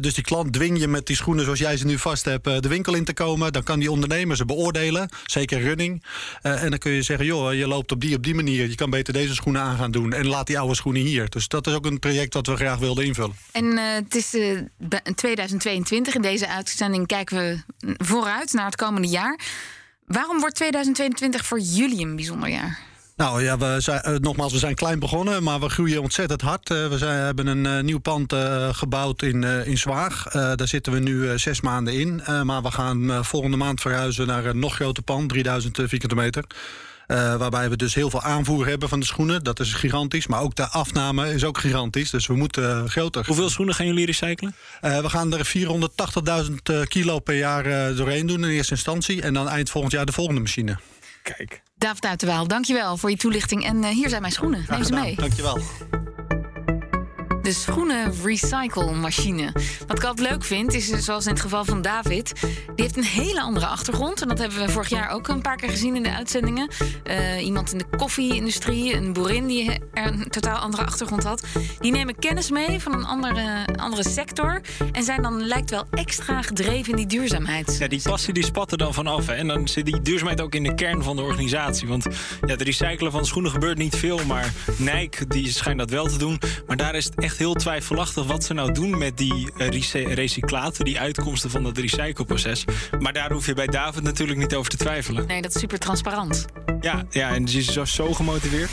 dus 0.00 0.14
die 0.14 0.24
klant 0.24 0.52
dwing 0.52 0.78
je 0.78 0.88
met 0.88 1.06
die 1.06 1.16
schoenen 1.16 1.44
zoals 1.44 1.58
jij 1.58 1.76
ze 1.76 1.86
nu 1.86 1.98
vast 1.98 2.24
hebt 2.24 2.44
de 2.44 2.68
winkel 2.68 2.94
in 2.94 3.04
te 3.04 3.14
komen. 3.14 3.52
Dan 3.52 3.62
kan 3.62 3.78
die 3.78 3.90
ondernemer 3.90 4.36
ze 4.36 4.44
beoordelen. 4.44 5.08
Zeker 5.24 5.55
running. 5.58 6.04
Uh, 6.42 6.62
en 6.62 6.70
dan 6.70 6.78
kun 6.78 6.92
je 6.92 7.02
zeggen, 7.02 7.26
joh, 7.26 7.54
je 7.54 7.66
loopt 7.66 7.92
op 7.92 8.00
die 8.00 8.16
op 8.16 8.22
die 8.22 8.34
manier. 8.34 8.68
Je 8.68 8.74
kan 8.74 8.90
beter 8.90 9.12
deze 9.12 9.34
schoenen 9.34 9.62
aan 9.62 9.76
gaan 9.76 9.90
doen. 9.90 10.12
En 10.12 10.26
laat 10.26 10.46
die 10.46 10.58
oude 10.58 10.74
schoenen 10.74 11.02
hier. 11.02 11.28
Dus 11.30 11.48
dat 11.48 11.66
is 11.66 11.74
ook 11.74 11.86
een 11.86 11.98
project 11.98 12.32
dat 12.32 12.46
we 12.46 12.56
graag 12.56 12.78
wilden 12.78 13.04
invullen. 13.04 13.36
En 13.52 13.64
uh, 13.64 13.82
het 13.92 14.14
is 14.14 14.34
uh, 14.34 14.60
2022. 15.14 16.14
In 16.14 16.22
deze 16.22 16.48
uitzending 16.48 17.06
kijken 17.06 17.36
we 17.36 17.58
vooruit 18.04 18.52
naar 18.52 18.66
het 18.66 18.76
komende 18.76 19.08
jaar. 19.08 19.40
Waarom 20.06 20.40
wordt 20.40 20.54
2022 20.54 21.46
voor 21.46 21.60
jullie 21.60 22.04
een 22.06 22.16
bijzonder 22.16 22.48
jaar? 22.48 22.85
Nou 23.16 23.42
ja, 23.42 23.58
we 23.58 23.76
zijn, 23.78 24.02
uh, 24.08 24.16
nogmaals, 24.16 24.52
we 24.52 24.58
zijn 24.58 24.74
klein 24.74 24.98
begonnen, 24.98 25.42
maar 25.42 25.60
we 25.60 25.68
groeien 25.68 26.02
ontzettend 26.02 26.40
hard. 26.40 26.70
Uh, 26.70 26.88
we 26.88 26.98
zijn, 26.98 27.18
hebben 27.18 27.46
een 27.46 27.64
uh, 27.64 27.80
nieuw 27.80 27.98
pand 27.98 28.34
gebouwd 28.70 29.22
in, 29.22 29.44
in 29.44 29.78
Zwaag. 29.78 30.22
daar 30.32 30.68
zitten 30.68 30.92
we 30.92 30.98
nu 30.98 31.38
zes 31.38 31.60
maanden 31.60 31.94
in. 31.94 32.22
maar 32.44 32.62
we 32.62 32.70
gaan 32.70 33.24
volgende 33.24 33.56
maand 33.56 33.80
verhuizen 33.80 34.26
naar 34.26 34.44
een 34.44 34.58
nog 34.58 34.74
groter 34.74 35.02
pand, 35.02 35.28
3000 35.28 35.80
vierkante 35.84 36.14
meter. 36.14 36.44
waarbij 37.38 37.70
we 37.70 37.76
dus 37.76 37.94
heel 37.94 38.10
veel 38.10 38.22
aanvoer 38.22 38.66
hebben 38.66 38.88
van 38.88 39.00
de 39.00 39.06
schoenen. 39.06 39.44
Dat 39.44 39.60
is 39.60 39.72
gigantisch. 39.72 40.26
Maar 40.26 40.40
ook 40.40 40.54
de 40.54 40.68
afname 40.68 41.34
is 41.34 41.44
ook 41.44 41.58
gigantisch. 41.58 42.10
Dus 42.10 42.26
we 42.26 42.34
moeten 42.34 42.90
groter. 42.90 43.26
Hoeveel 43.26 43.50
schoenen 43.50 43.74
gaan 43.74 43.86
jullie 43.86 44.06
recyclen? 44.06 44.54
we 44.80 45.08
gaan 45.08 45.32
er 45.32 45.46
480.000 46.46 46.88
kilo 46.88 47.18
per 47.18 47.36
jaar 47.36 47.94
doorheen 47.94 48.26
doen 48.26 48.44
in 48.44 48.50
eerste 48.50 48.74
instantie. 48.74 49.22
En 49.22 49.34
dan 49.34 49.48
eind 49.48 49.70
volgend 49.70 49.92
jaar 49.92 50.06
de 50.06 50.12
volgende 50.12 50.40
machine. 50.40 50.78
Kijk. 51.22 51.64
David 51.78 52.04
Uiterwaal, 52.04 52.46
dankjewel 52.46 52.96
voor 52.96 53.10
je 53.10 53.16
toelichting. 53.16 53.64
En 53.64 53.76
uh, 53.76 53.88
hier 53.88 54.08
zijn 54.08 54.20
mijn 54.20 54.32
schoenen. 54.32 54.64
Neem 54.68 54.84
ze 54.84 54.92
mee. 54.92 55.16
Dankjewel 55.16 55.58
de 57.46 57.52
schoenen 57.52 58.12
recycle 58.24 58.92
machine. 58.92 59.52
Wat 59.86 59.98
ik 59.98 60.04
altijd 60.04 60.30
leuk 60.30 60.44
vind, 60.44 60.74
is 60.74 60.88
zoals 60.88 61.26
in 61.26 61.32
het 61.32 61.40
geval 61.40 61.64
van 61.64 61.82
David... 61.82 62.32
die 62.40 62.84
heeft 62.84 62.96
een 62.96 63.04
hele 63.04 63.40
andere 63.40 63.66
achtergrond. 63.66 64.22
En 64.22 64.28
dat 64.28 64.38
hebben 64.38 64.58
we 64.58 64.68
vorig 64.68 64.88
jaar 64.88 65.10
ook 65.10 65.28
een 65.28 65.42
paar 65.42 65.56
keer 65.56 65.68
gezien 65.68 65.96
in 65.96 66.02
de 66.02 66.14
uitzendingen. 66.14 66.68
Uh, 67.04 67.44
iemand 67.44 67.72
in 67.72 67.78
de 67.78 67.96
koffie-industrie, 67.96 68.94
een 68.94 69.12
boerin 69.12 69.46
die 69.46 69.70
er 69.92 70.06
een 70.06 70.28
totaal 70.30 70.56
andere 70.56 70.84
achtergrond 70.84 71.22
had. 71.22 71.42
Die 71.80 71.92
nemen 71.92 72.18
kennis 72.18 72.50
mee 72.50 72.80
van 72.80 72.94
een 72.94 73.04
andere, 73.04 73.66
andere 73.76 74.08
sector... 74.08 74.60
en 74.92 75.02
zijn 75.02 75.22
dan 75.22 75.42
lijkt 75.42 75.70
wel 75.70 75.84
extra 75.90 76.42
gedreven 76.42 76.90
in 76.90 76.96
die 76.96 77.06
duurzaamheid. 77.06 77.76
Ja, 77.78 77.88
die 77.88 78.02
passie 78.02 78.34
die 78.34 78.44
spat 78.44 78.72
er 78.72 78.78
dan 78.78 78.94
vanaf. 78.94 79.28
En 79.28 79.46
dan 79.46 79.68
zit 79.68 79.84
die 79.84 80.02
duurzaamheid 80.02 80.40
ook 80.40 80.54
in 80.54 80.62
de 80.62 80.74
kern 80.74 81.02
van 81.02 81.16
de 81.16 81.22
organisatie. 81.22 81.88
Want 81.88 82.04
ja, 82.40 82.46
het 82.46 82.62
recyclen 82.62 83.12
van 83.12 83.26
schoenen 83.26 83.50
gebeurt 83.50 83.78
niet 83.78 83.96
veel... 83.96 84.20
maar 84.24 84.52
Nike 84.76 85.26
die 85.26 85.52
schijnt 85.52 85.78
dat 85.78 85.90
wel 85.90 86.06
te 86.06 86.18
doen. 86.18 86.40
Maar 86.66 86.76
daar 86.76 86.94
is 86.94 87.04
het 87.04 87.14
echt 87.14 87.34
heel 87.36 87.54
twijfelachtig 87.54 88.26
wat 88.26 88.44
ze 88.44 88.54
nou 88.54 88.72
doen 88.72 88.98
met 88.98 89.16
die 89.16 89.50
uh, 89.56 90.14
recyclaten, 90.14 90.84
die 90.84 91.00
uitkomsten 91.00 91.50
van 91.50 91.62
dat 91.62 91.78
recycleproces. 91.78 92.64
Maar 92.98 93.12
daar 93.12 93.32
hoef 93.32 93.46
je 93.46 93.54
bij 93.54 93.66
David 93.66 94.02
natuurlijk 94.02 94.38
niet 94.38 94.54
over 94.54 94.70
te 94.70 94.76
twijfelen. 94.76 95.26
Nee, 95.26 95.42
dat 95.42 95.54
is 95.54 95.60
super 95.60 95.78
transparant. 95.78 96.44
Ja, 96.80 97.04
ja 97.10 97.34
en 97.34 97.48
ze 97.48 97.58
is 97.58 97.72
zo, 97.72 97.84
zo 97.84 98.12
gemotiveerd. 98.12 98.70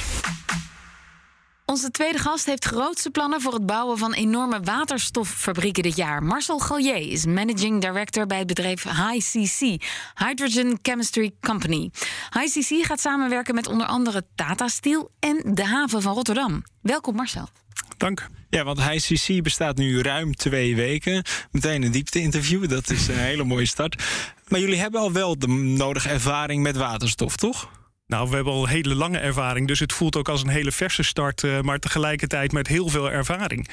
Onze 1.65 1.91
tweede 1.91 2.17
gast 2.17 2.45
heeft 2.45 2.65
grootste 2.65 3.09
plannen 3.09 3.41
voor 3.41 3.53
het 3.53 3.65
bouwen 3.65 3.97
van 3.97 4.13
enorme 4.13 4.59
waterstoffabrieken 4.59 5.83
dit 5.83 5.95
jaar. 5.95 6.23
Marcel 6.23 6.59
Gallier 6.59 7.11
is 7.11 7.25
managing 7.25 7.81
director 7.81 8.25
bij 8.25 8.37
het 8.37 8.47
bedrijf 8.47 8.83
HiCC, 8.83 9.83
Hydrogen 10.15 10.79
Chemistry 10.81 11.31
Company. 11.41 11.91
HiCC 12.29 12.85
gaat 12.85 12.99
samenwerken 12.99 13.55
met 13.55 13.67
onder 13.67 13.87
andere 13.87 14.25
Tata 14.35 14.67
Steel 14.67 15.11
en 15.19 15.41
de 15.53 15.65
haven 15.65 16.01
van 16.01 16.13
Rotterdam. 16.13 16.63
Welkom 16.81 17.15
Marcel. 17.15 17.47
Dank. 17.97 18.27
Ja, 18.53 18.63
want 18.63 18.83
HiCC 18.83 19.43
bestaat 19.43 19.77
nu 19.77 20.01
ruim 20.01 20.35
twee 20.35 20.75
weken. 20.75 21.23
Meteen 21.51 21.83
een 21.83 21.91
diepte-interview, 21.91 22.69
dat 22.69 22.89
is 22.89 23.07
een 23.07 23.17
hele 23.17 23.43
mooie 23.43 23.65
start. 23.65 24.03
Maar 24.47 24.59
jullie 24.59 24.77
hebben 24.77 25.01
al 25.01 25.11
wel 25.11 25.39
de 25.39 25.47
nodige 25.47 26.09
ervaring 26.09 26.63
met 26.63 26.75
waterstof, 26.75 27.35
toch? 27.35 27.69
Nou, 28.13 28.29
we 28.29 28.35
hebben 28.35 28.53
al 28.53 28.67
hele 28.67 28.95
lange 28.95 29.17
ervaring, 29.17 29.67
dus 29.67 29.79
het 29.79 29.93
voelt 29.93 30.15
ook 30.15 30.29
als 30.29 30.43
een 30.43 30.49
hele 30.49 30.71
verse 30.71 31.03
start, 31.03 31.43
uh, 31.43 31.61
maar 31.61 31.79
tegelijkertijd 31.79 32.51
met 32.51 32.67
heel 32.67 32.87
veel 32.87 33.11
ervaring. 33.11 33.67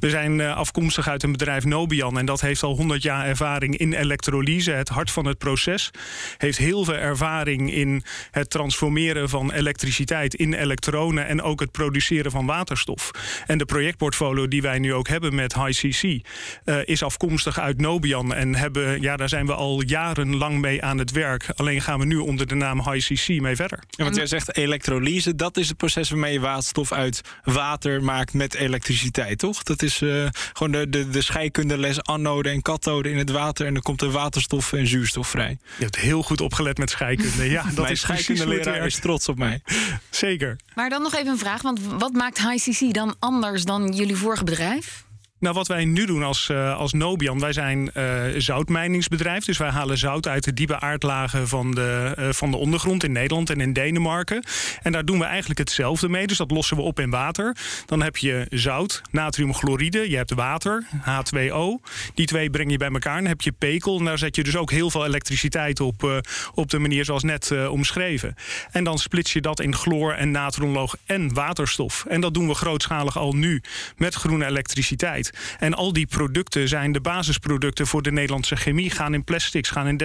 We 0.00 0.10
zijn 0.10 0.38
uh, 0.38 0.56
afkomstig 0.56 1.08
uit 1.08 1.22
een 1.22 1.32
bedrijf 1.32 1.64
Nobian 1.64 2.18
en 2.18 2.26
dat 2.26 2.40
heeft 2.40 2.62
al 2.62 2.76
100 2.76 3.02
jaar 3.02 3.26
ervaring 3.26 3.76
in 3.76 3.92
elektrolyse, 3.92 4.70
het 4.70 4.88
hart 4.88 5.10
van 5.10 5.24
het 5.24 5.38
proces. 5.38 5.90
Heeft 6.36 6.58
heel 6.58 6.84
veel 6.84 6.96
ervaring 6.96 7.72
in 7.72 8.02
het 8.30 8.50
transformeren 8.50 9.28
van 9.28 9.52
elektriciteit 9.52 10.34
in 10.34 10.54
elektronen 10.54 11.26
en 11.26 11.42
ook 11.42 11.60
het 11.60 11.70
produceren 11.70 12.30
van 12.30 12.46
waterstof. 12.46 13.10
En 13.46 13.58
de 13.58 13.64
projectportfolio 13.64 14.48
die 14.48 14.62
wij 14.62 14.78
nu 14.78 14.94
ook 14.94 15.08
hebben 15.08 15.34
met 15.34 15.54
HiCC 15.54 16.02
uh, 16.02 16.76
is 16.84 17.02
afkomstig 17.02 17.58
uit 17.58 17.80
Nobian 17.80 18.34
en 18.34 18.54
hebben, 18.54 19.00
ja, 19.00 19.16
daar 19.16 19.28
zijn 19.28 19.46
we 19.46 19.54
al 19.54 19.82
jarenlang 19.82 20.60
mee 20.60 20.82
aan 20.82 20.98
het 20.98 21.10
werk. 21.10 21.50
Alleen 21.54 21.80
gaan 21.80 21.98
we 21.98 22.04
nu 22.04 22.16
onder 22.16 22.46
de 22.46 22.54
naam 22.54 22.90
HiCC 22.90 23.40
mee 23.40 23.56
verder. 23.56 23.79
Ja, 23.88 24.04
want 24.04 24.16
jij 24.16 24.26
zegt 24.26 24.56
elektrolyse, 24.56 25.34
dat 25.34 25.56
is 25.56 25.68
het 25.68 25.76
proces 25.76 26.10
waarmee 26.10 26.32
je 26.32 26.40
waterstof 26.40 26.92
uit 26.92 27.20
water 27.44 28.02
maakt 28.02 28.32
met 28.32 28.54
elektriciteit, 28.54 29.38
toch? 29.38 29.62
Dat 29.62 29.82
is 29.82 30.00
uh, 30.00 30.28
gewoon 30.52 30.72
de, 30.72 30.88
de, 30.88 31.08
de 31.08 31.22
scheikundeles 31.22 32.02
anode 32.02 32.48
en 32.48 32.62
kathode 32.62 33.10
in 33.10 33.18
het 33.18 33.30
water 33.30 33.66
en 33.66 33.72
dan 33.72 33.82
komt 33.82 34.02
er 34.02 34.10
waterstof 34.10 34.72
en 34.72 34.86
zuurstof 34.86 35.28
vrij. 35.28 35.58
Je 35.76 35.84
hebt 35.84 35.96
heel 35.96 36.22
goed 36.22 36.40
opgelet 36.40 36.78
met 36.78 36.90
scheikunde. 36.90 37.50
Ja, 37.50 37.62
dat 37.74 37.74
Mijn 37.74 37.92
is 37.92 38.00
scheikundeleraar 38.00 38.86
is 38.86 38.98
trots 38.98 39.28
op 39.28 39.38
mij. 39.38 39.62
Zeker. 40.10 40.56
Maar 40.74 40.88
dan 40.88 41.02
nog 41.02 41.14
even 41.14 41.32
een 41.32 41.38
vraag, 41.38 41.62
want 41.62 41.80
wat 41.80 42.12
maakt 42.12 42.48
HiCC 42.48 42.94
dan 42.94 43.16
anders 43.18 43.64
dan 43.64 43.92
jullie 43.92 44.16
vorige 44.16 44.44
bedrijf? 44.44 45.04
Nou, 45.40 45.54
wat 45.54 45.66
wij 45.66 45.84
nu 45.84 46.06
doen 46.06 46.22
als, 46.22 46.48
uh, 46.48 46.76
als 46.76 46.92
Nobian, 46.92 47.40
wij 47.40 47.52
zijn 47.52 47.90
uh, 47.94 48.22
zoutmijningsbedrijf. 48.36 49.44
Dus 49.44 49.58
wij 49.58 49.68
halen 49.68 49.98
zout 49.98 50.28
uit 50.28 50.44
de 50.44 50.52
diepe 50.52 50.80
aardlagen 50.80 51.48
van 51.48 51.70
de, 51.70 52.16
uh, 52.18 52.28
van 52.30 52.50
de 52.50 52.56
ondergrond 52.56 53.04
in 53.04 53.12
Nederland 53.12 53.50
en 53.50 53.60
in 53.60 53.72
Denemarken. 53.72 54.44
En 54.82 54.92
daar 54.92 55.04
doen 55.04 55.18
we 55.18 55.24
eigenlijk 55.24 55.58
hetzelfde 55.58 56.08
mee. 56.08 56.26
Dus 56.26 56.36
dat 56.36 56.50
lossen 56.50 56.76
we 56.76 56.82
op 56.82 57.00
in 57.00 57.10
water. 57.10 57.56
Dan 57.86 58.02
heb 58.02 58.16
je 58.16 58.46
zout, 58.50 59.02
natriumchloride, 59.10 60.10
je 60.10 60.16
hebt 60.16 60.34
water, 60.34 60.86
H2O. 60.94 61.90
Die 62.14 62.26
twee 62.26 62.50
breng 62.50 62.70
je 62.70 62.76
bij 62.76 62.90
elkaar. 62.90 63.16
Dan 63.16 63.26
heb 63.26 63.40
je 63.40 63.52
pekel. 63.52 63.98
En 63.98 64.04
daar 64.04 64.18
zet 64.18 64.36
je 64.36 64.44
dus 64.44 64.56
ook 64.56 64.70
heel 64.70 64.90
veel 64.90 65.06
elektriciteit 65.06 65.80
op, 65.80 66.22
op 66.54 66.70
de 66.70 66.78
manier 66.78 67.04
zoals 67.04 67.22
net 67.22 67.68
omschreven. 67.68 68.34
En 68.70 68.84
dan 68.84 68.98
splits 68.98 69.32
je 69.32 69.40
dat 69.40 69.60
in 69.60 69.74
chloor 69.74 70.12
en 70.12 70.30
natronloog 70.30 70.96
en 71.06 71.34
waterstof. 71.34 72.04
En 72.08 72.20
dat 72.20 72.34
doen 72.34 72.48
we 72.48 72.54
grootschalig 72.54 73.18
al 73.18 73.32
nu 73.32 73.62
met 73.96 74.14
groene 74.14 74.46
elektriciteit. 74.46 75.29
En 75.58 75.74
al 75.74 75.92
die 75.92 76.06
producten 76.06 76.68
zijn 76.68 76.92
de 76.92 77.00
basisproducten 77.00 77.86
voor 77.86 78.02
de 78.02 78.12
Nederlandse 78.12 78.56
chemie. 78.56 78.90
Gaan 78.90 79.14
in 79.14 79.24
plastics, 79.24 79.70
gaan 79.70 79.88
in 79.88 79.96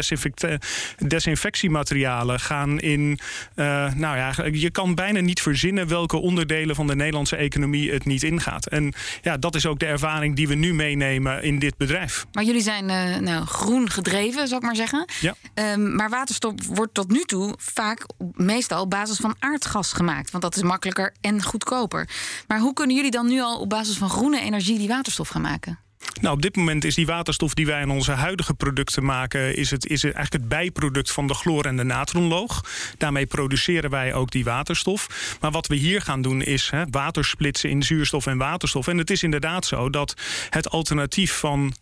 desinfectiematerialen, 0.97 2.39
gaan 2.39 2.79
in. 2.79 3.19
Uh, 3.55 3.93
nou 3.93 4.17
ja, 4.17 4.33
je 4.51 4.69
kan 4.69 4.95
bijna 4.95 5.19
niet 5.19 5.41
verzinnen 5.41 5.87
welke 5.87 6.17
onderdelen 6.17 6.75
van 6.75 6.87
de 6.87 6.95
Nederlandse 6.95 7.35
economie 7.35 7.91
het 7.91 8.05
niet 8.05 8.23
ingaat. 8.23 8.67
En 8.67 8.93
ja, 9.21 9.37
dat 9.37 9.55
is 9.55 9.65
ook 9.65 9.79
de 9.79 9.85
ervaring 9.85 10.35
die 10.35 10.47
we 10.47 10.55
nu 10.55 10.73
meenemen 10.73 11.43
in 11.43 11.59
dit 11.59 11.77
bedrijf. 11.77 12.25
Maar 12.31 12.43
jullie 12.43 12.61
zijn 12.61 12.89
uh, 12.89 13.17
nou, 13.17 13.45
groen 13.45 13.89
gedreven, 13.89 14.47
zou 14.47 14.59
ik 14.59 14.65
maar 14.65 14.75
zeggen. 14.75 15.05
Ja. 15.19 15.35
Um, 15.73 15.95
maar 15.95 16.09
waterstof 16.09 16.53
wordt 16.67 16.93
tot 16.93 17.11
nu 17.11 17.23
toe 17.23 17.53
vaak 17.57 18.05
meestal 18.33 18.81
op 18.81 18.89
basis 18.89 19.17
van 19.17 19.35
aardgas 19.39 19.93
gemaakt. 19.93 20.31
Want 20.31 20.43
dat 20.43 20.55
is 20.55 20.61
makkelijker 20.61 21.13
en 21.21 21.43
goedkoper. 21.43 22.09
Maar 22.47 22.59
hoe 22.59 22.73
kunnen 22.73 22.95
jullie 22.95 23.11
dan 23.11 23.27
nu 23.27 23.41
al 23.41 23.59
op 23.59 23.69
basis 23.69 23.97
van 23.97 24.09
groene 24.09 24.41
energie 24.41 24.77
die 24.77 24.87
waterstof 24.87 25.14
gaan 25.23 25.41
maken? 25.41 25.79
Nou, 26.21 26.35
op 26.35 26.41
dit 26.41 26.55
moment 26.55 26.83
is 26.83 26.95
die 26.95 27.05
waterstof 27.05 27.53
die 27.53 27.65
wij 27.65 27.81
in 27.81 27.89
onze 27.89 28.11
huidige 28.11 28.53
producten 28.53 29.05
maken, 29.05 29.55
is 29.55 29.71
het, 29.71 29.87
is 29.87 30.03
eigenlijk 30.03 30.33
het 30.33 30.47
bijproduct 30.47 31.11
van 31.11 31.27
de 31.27 31.33
chloor- 31.33 31.65
en 31.65 31.77
de 31.77 31.83
natronloog. 31.83 32.63
Daarmee 32.97 33.25
produceren 33.25 33.89
wij 33.89 34.13
ook 34.13 34.31
die 34.31 34.43
waterstof. 34.43 35.37
Maar 35.41 35.51
wat 35.51 35.67
we 35.67 35.75
hier 35.75 36.01
gaan 36.01 36.21
doen 36.21 36.41
is 36.41 36.69
hè, 36.69 36.83
water 36.89 37.25
splitsen 37.25 37.69
in 37.69 37.83
zuurstof 37.83 38.25
en 38.25 38.37
waterstof. 38.37 38.87
En 38.87 38.97
het 38.97 39.09
is 39.09 39.23
inderdaad 39.23 39.65
zo 39.65 39.89
dat 39.89 40.15
het 40.49 40.69
alternatief 40.69 41.33
van 41.33 41.73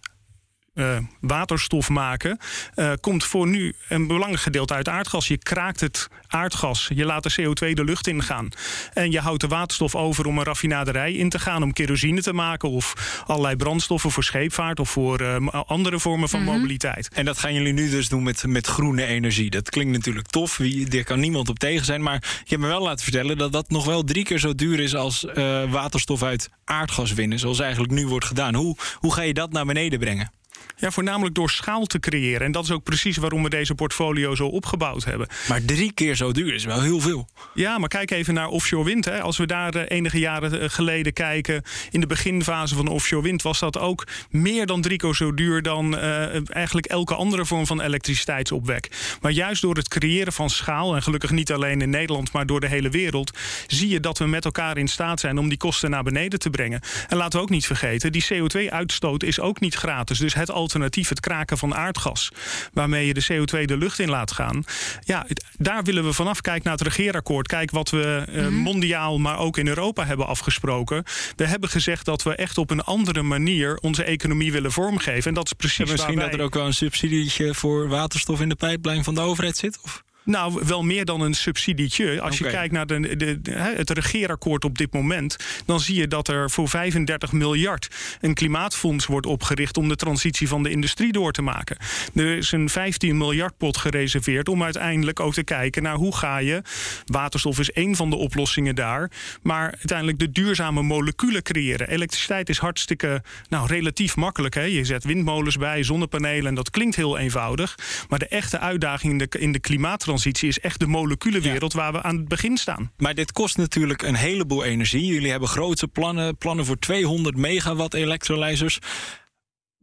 uh, 0.73 0.97
waterstof 1.19 1.89
maken, 1.89 2.37
uh, 2.75 2.91
komt 3.01 3.23
voor 3.23 3.47
nu 3.47 3.73
een 3.89 4.07
belangrijk 4.07 4.41
gedeelte 4.41 4.73
uit 4.73 4.89
aardgas. 4.89 5.27
Je 5.27 5.37
kraakt 5.37 5.79
het 5.79 6.07
aardgas, 6.27 6.89
je 6.93 7.05
laat 7.05 7.23
de 7.23 7.41
CO2 7.41 7.73
de 7.73 7.83
lucht 7.83 8.07
ingaan. 8.07 8.49
En 8.93 9.11
je 9.11 9.19
houdt 9.19 9.41
de 9.41 9.47
waterstof 9.47 9.95
over 9.95 10.25
om 10.25 10.37
een 10.37 10.43
raffinaderij 10.43 11.13
in 11.13 11.29
te 11.29 11.39
gaan, 11.39 11.63
om 11.63 11.73
kerosine 11.73 12.21
te 12.21 12.33
maken 12.33 12.69
of 12.69 12.93
allerlei 13.27 13.55
brandstoffen 13.55 14.11
voor 14.11 14.23
scheepvaart 14.23 14.79
of 14.79 14.89
voor 14.89 15.21
uh, 15.21 15.47
andere 15.65 15.99
vormen 15.99 16.29
van 16.29 16.39
mm 16.39 16.47
-hmm. 16.47 16.55
mobiliteit. 16.55 17.09
En 17.13 17.25
dat 17.25 17.37
gaan 17.37 17.53
jullie 17.53 17.73
nu 17.73 17.89
dus 17.89 18.09
doen 18.09 18.23
met, 18.23 18.43
met 18.47 18.67
groene 18.67 19.05
energie. 19.05 19.49
Dat 19.49 19.69
klinkt 19.69 19.91
natuurlijk 19.91 20.27
tof, 20.27 20.57
wie, 20.57 20.89
daar 20.89 21.03
kan 21.03 21.19
niemand 21.19 21.49
op 21.49 21.59
tegen 21.59 21.85
zijn. 21.85 22.01
Maar 22.01 22.21
je 22.43 22.49
hebt 22.49 22.61
me 22.61 22.67
wel 22.67 22.81
laten 22.81 23.03
vertellen 23.03 23.37
dat 23.37 23.51
dat 23.51 23.69
nog 23.69 23.85
wel 23.85 24.03
drie 24.03 24.23
keer 24.23 24.39
zo 24.39 24.55
duur 24.55 24.79
is 24.79 24.95
als 24.95 25.25
waterstof 25.69 26.23
uit 26.23 26.49
aardgas 26.65 27.13
winnen, 27.13 27.39
zoals 27.39 27.59
eigenlijk 27.59 27.93
nu 27.93 28.07
wordt 28.07 28.25
gedaan. 28.25 28.55
Hoe, 28.55 28.77
hoe 28.99 29.13
ga 29.13 29.21
je 29.21 29.33
dat 29.33 29.51
naar 29.51 29.65
beneden 29.65 29.99
brengen? 29.99 30.31
Ja, 30.75 30.91
voornamelijk 30.91 31.35
door 31.35 31.49
schaal 31.49 31.85
te 31.85 31.99
creëren. 31.99 32.41
En 32.41 32.51
dat 32.51 32.63
is 32.63 32.71
ook 32.71 32.83
precies 32.83 33.17
waarom 33.17 33.43
we 33.43 33.49
deze 33.49 33.75
portfolio 33.75 34.35
zo 34.35 34.47
opgebouwd 34.47 35.03
hebben. 35.03 35.27
Maar 35.47 35.65
drie 35.65 35.91
keer 35.91 36.15
zo 36.15 36.31
duur 36.31 36.53
is 36.53 36.65
wel 36.65 36.81
heel 36.81 36.99
veel. 36.99 37.29
Ja, 37.53 37.77
maar 37.77 37.89
kijk 37.89 38.11
even 38.11 38.33
naar 38.33 38.47
offshore 38.47 38.83
wind. 38.83 39.05
Hè. 39.05 39.21
Als 39.21 39.37
we 39.37 39.45
daar 39.45 39.75
enige 39.75 40.19
jaren 40.19 40.71
geleden 40.71 41.13
kijken, 41.13 41.63
in 41.91 41.99
de 41.99 42.07
beginfase 42.07 42.75
van 42.75 42.87
offshore 42.87 43.23
wind, 43.23 43.41
was 43.41 43.59
dat 43.59 43.77
ook 43.77 44.07
meer 44.29 44.65
dan 44.65 44.81
drie 44.81 44.97
keer 44.97 45.15
zo 45.15 45.33
duur 45.33 45.61
dan 45.61 45.93
uh, 45.93 46.55
eigenlijk 46.55 46.85
elke 46.85 47.15
andere 47.15 47.45
vorm 47.45 47.65
van 47.65 47.81
elektriciteitsopwek. 47.81 49.17
Maar 49.21 49.31
juist 49.31 49.61
door 49.61 49.75
het 49.75 49.87
creëren 49.87 50.33
van 50.33 50.49
schaal, 50.49 50.95
en 50.95 51.03
gelukkig 51.03 51.31
niet 51.31 51.51
alleen 51.51 51.81
in 51.81 51.89
Nederland, 51.89 52.31
maar 52.31 52.45
door 52.45 52.59
de 52.59 52.67
hele 52.67 52.89
wereld, 52.89 53.37
zie 53.67 53.89
je 53.89 53.99
dat 53.99 54.17
we 54.17 54.25
met 54.25 54.45
elkaar 54.45 54.77
in 54.77 54.87
staat 54.87 55.19
zijn 55.19 55.37
om 55.37 55.49
die 55.49 55.57
kosten 55.57 55.89
naar 55.89 56.03
beneden 56.03 56.39
te 56.39 56.49
brengen. 56.49 56.81
En 57.07 57.17
laten 57.17 57.39
we 57.39 57.45
ook 57.45 57.51
niet 57.51 57.65
vergeten, 57.65 58.11
die 58.11 58.25
CO2-uitstoot 58.33 59.23
is 59.23 59.39
ook 59.39 59.59
niet 59.59 59.75
gratis. 59.75 60.17
Dus 60.17 60.33
het 60.33 60.51
alternatief, 60.53 61.09
het 61.09 61.19
kraken 61.19 61.57
van 61.57 61.75
aardgas, 61.75 62.31
waarmee 62.73 63.07
je 63.07 63.13
de 63.13 63.25
CO2 63.31 63.65
de 63.65 63.77
lucht 63.77 63.99
in 63.99 64.09
laat 64.09 64.31
gaan. 64.31 64.63
Ja, 65.03 65.25
daar 65.57 65.83
willen 65.83 66.03
we 66.03 66.13
vanaf. 66.13 66.41
Kijk 66.41 66.63
naar 66.63 66.73
het 66.73 66.81
regeerakkoord. 66.81 67.47
Kijk 67.47 67.71
wat 67.71 67.89
we 67.89 68.25
uh, 68.29 68.47
mondiaal, 68.47 69.19
maar 69.19 69.37
ook 69.37 69.57
in 69.57 69.67
Europa 69.67 70.05
hebben 70.05 70.27
afgesproken. 70.27 71.03
We 71.35 71.47
hebben 71.47 71.69
gezegd 71.69 72.05
dat 72.05 72.23
we 72.23 72.35
echt 72.35 72.57
op 72.57 72.69
een 72.69 72.83
andere 72.83 73.21
manier 73.21 73.77
onze 73.77 74.03
economie 74.03 74.51
willen 74.51 74.71
vormgeven. 74.71 75.27
En 75.27 75.33
dat 75.33 75.45
is 75.45 75.53
precies. 75.53 75.77
Ja, 75.77 75.91
misschien 75.91 76.15
wij... 76.15 76.25
dat 76.25 76.33
er 76.33 76.45
ook 76.45 76.53
wel 76.53 76.65
een 76.65 76.73
subsidietje 76.73 77.53
voor 77.53 77.87
waterstof 77.87 78.41
in 78.41 78.49
de 78.49 78.55
pijplijn 78.55 79.03
van 79.03 79.15
de 79.15 79.21
overheid 79.21 79.57
zit? 79.57 79.79
Of? 79.83 80.03
Nou, 80.25 80.61
wel 80.65 80.83
meer 80.83 81.05
dan 81.05 81.21
een 81.21 81.33
subsidietje. 81.33 82.21
Als 82.21 82.35
okay. 82.35 82.47
je 82.47 82.55
kijkt 82.57 82.73
naar 82.73 82.87
de, 82.87 83.15
de, 83.17 83.41
de, 83.41 83.51
het 83.51 83.89
regeerakkoord 83.89 84.65
op 84.65 84.77
dit 84.77 84.93
moment, 84.93 85.35
dan 85.65 85.79
zie 85.79 85.95
je 85.95 86.07
dat 86.07 86.27
er 86.27 86.51
voor 86.51 86.69
35 86.69 87.31
miljard 87.31 87.87
een 88.21 88.33
klimaatfonds 88.33 89.05
wordt 89.05 89.25
opgericht 89.25 89.77
om 89.77 89.87
de 89.87 89.95
transitie 89.95 90.47
van 90.47 90.63
de 90.63 90.69
industrie 90.69 91.11
door 91.11 91.31
te 91.31 91.41
maken. 91.41 91.77
Er 92.15 92.37
is 92.37 92.51
een 92.51 92.69
15 92.69 93.17
miljard 93.17 93.57
pot 93.57 93.77
gereserveerd 93.77 94.49
om 94.49 94.63
uiteindelijk 94.63 95.19
ook 95.19 95.33
te 95.33 95.43
kijken 95.43 95.83
naar 95.83 95.95
hoe 95.95 96.15
ga 96.15 96.37
je. 96.37 96.61
Waterstof 97.05 97.59
is 97.59 97.71
één 97.71 97.95
van 97.95 98.09
de 98.09 98.15
oplossingen 98.15 98.75
daar, 98.75 99.11
maar 99.41 99.63
uiteindelijk 99.77 100.19
de 100.19 100.31
duurzame 100.31 100.81
moleculen 100.81 101.43
creëren. 101.43 101.89
Elektriciteit 101.89 102.49
is 102.49 102.57
hartstikke, 102.57 103.23
nou, 103.49 103.67
relatief 103.67 104.15
makkelijk. 104.15 104.53
Hè? 104.53 104.63
Je 104.63 104.85
zet 104.85 105.03
windmolens 105.03 105.57
bij, 105.57 105.83
zonnepanelen 105.83 106.45
en 106.45 106.55
dat 106.55 106.69
klinkt 106.69 106.95
heel 106.95 107.17
eenvoudig. 107.17 107.77
Maar 108.09 108.19
de 108.19 108.27
echte 108.27 108.59
uitdaging 108.59 109.11
in 109.11 109.17
de, 109.17 109.39
in 109.39 109.51
de 109.51 109.59
klimaattransitie 109.59 110.11
is 110.21 110.59
echt 110.59 110.79
de 110.79 110.87
moleculenwereld 110.87 111.73
ja. 111.73 111.79
waar 111.79 111.91
we 111.91 112.01
aan 112.01 112.17
het 112.17 112.27
begin 112.27 112.57
staan. 112.57 112.91
Maar 112.97 113.15
dit 113.15 113.31
kost 113.31 113.57
natuurlijk 113.57 114.01
een 114.01 114.15
heleboel 114.15 114.63
energie. 114.63 115.05
Jullie 115.05 115.31
hebben 115.31 115.49
grote 115.49 115.87
plannen, 115.87 116.37
plannen 116.37 116.65
voor 116.65 116.79
200 116.79 117.37
megawatt 117.37 117.93
elektrolyzers. 117.93 118.79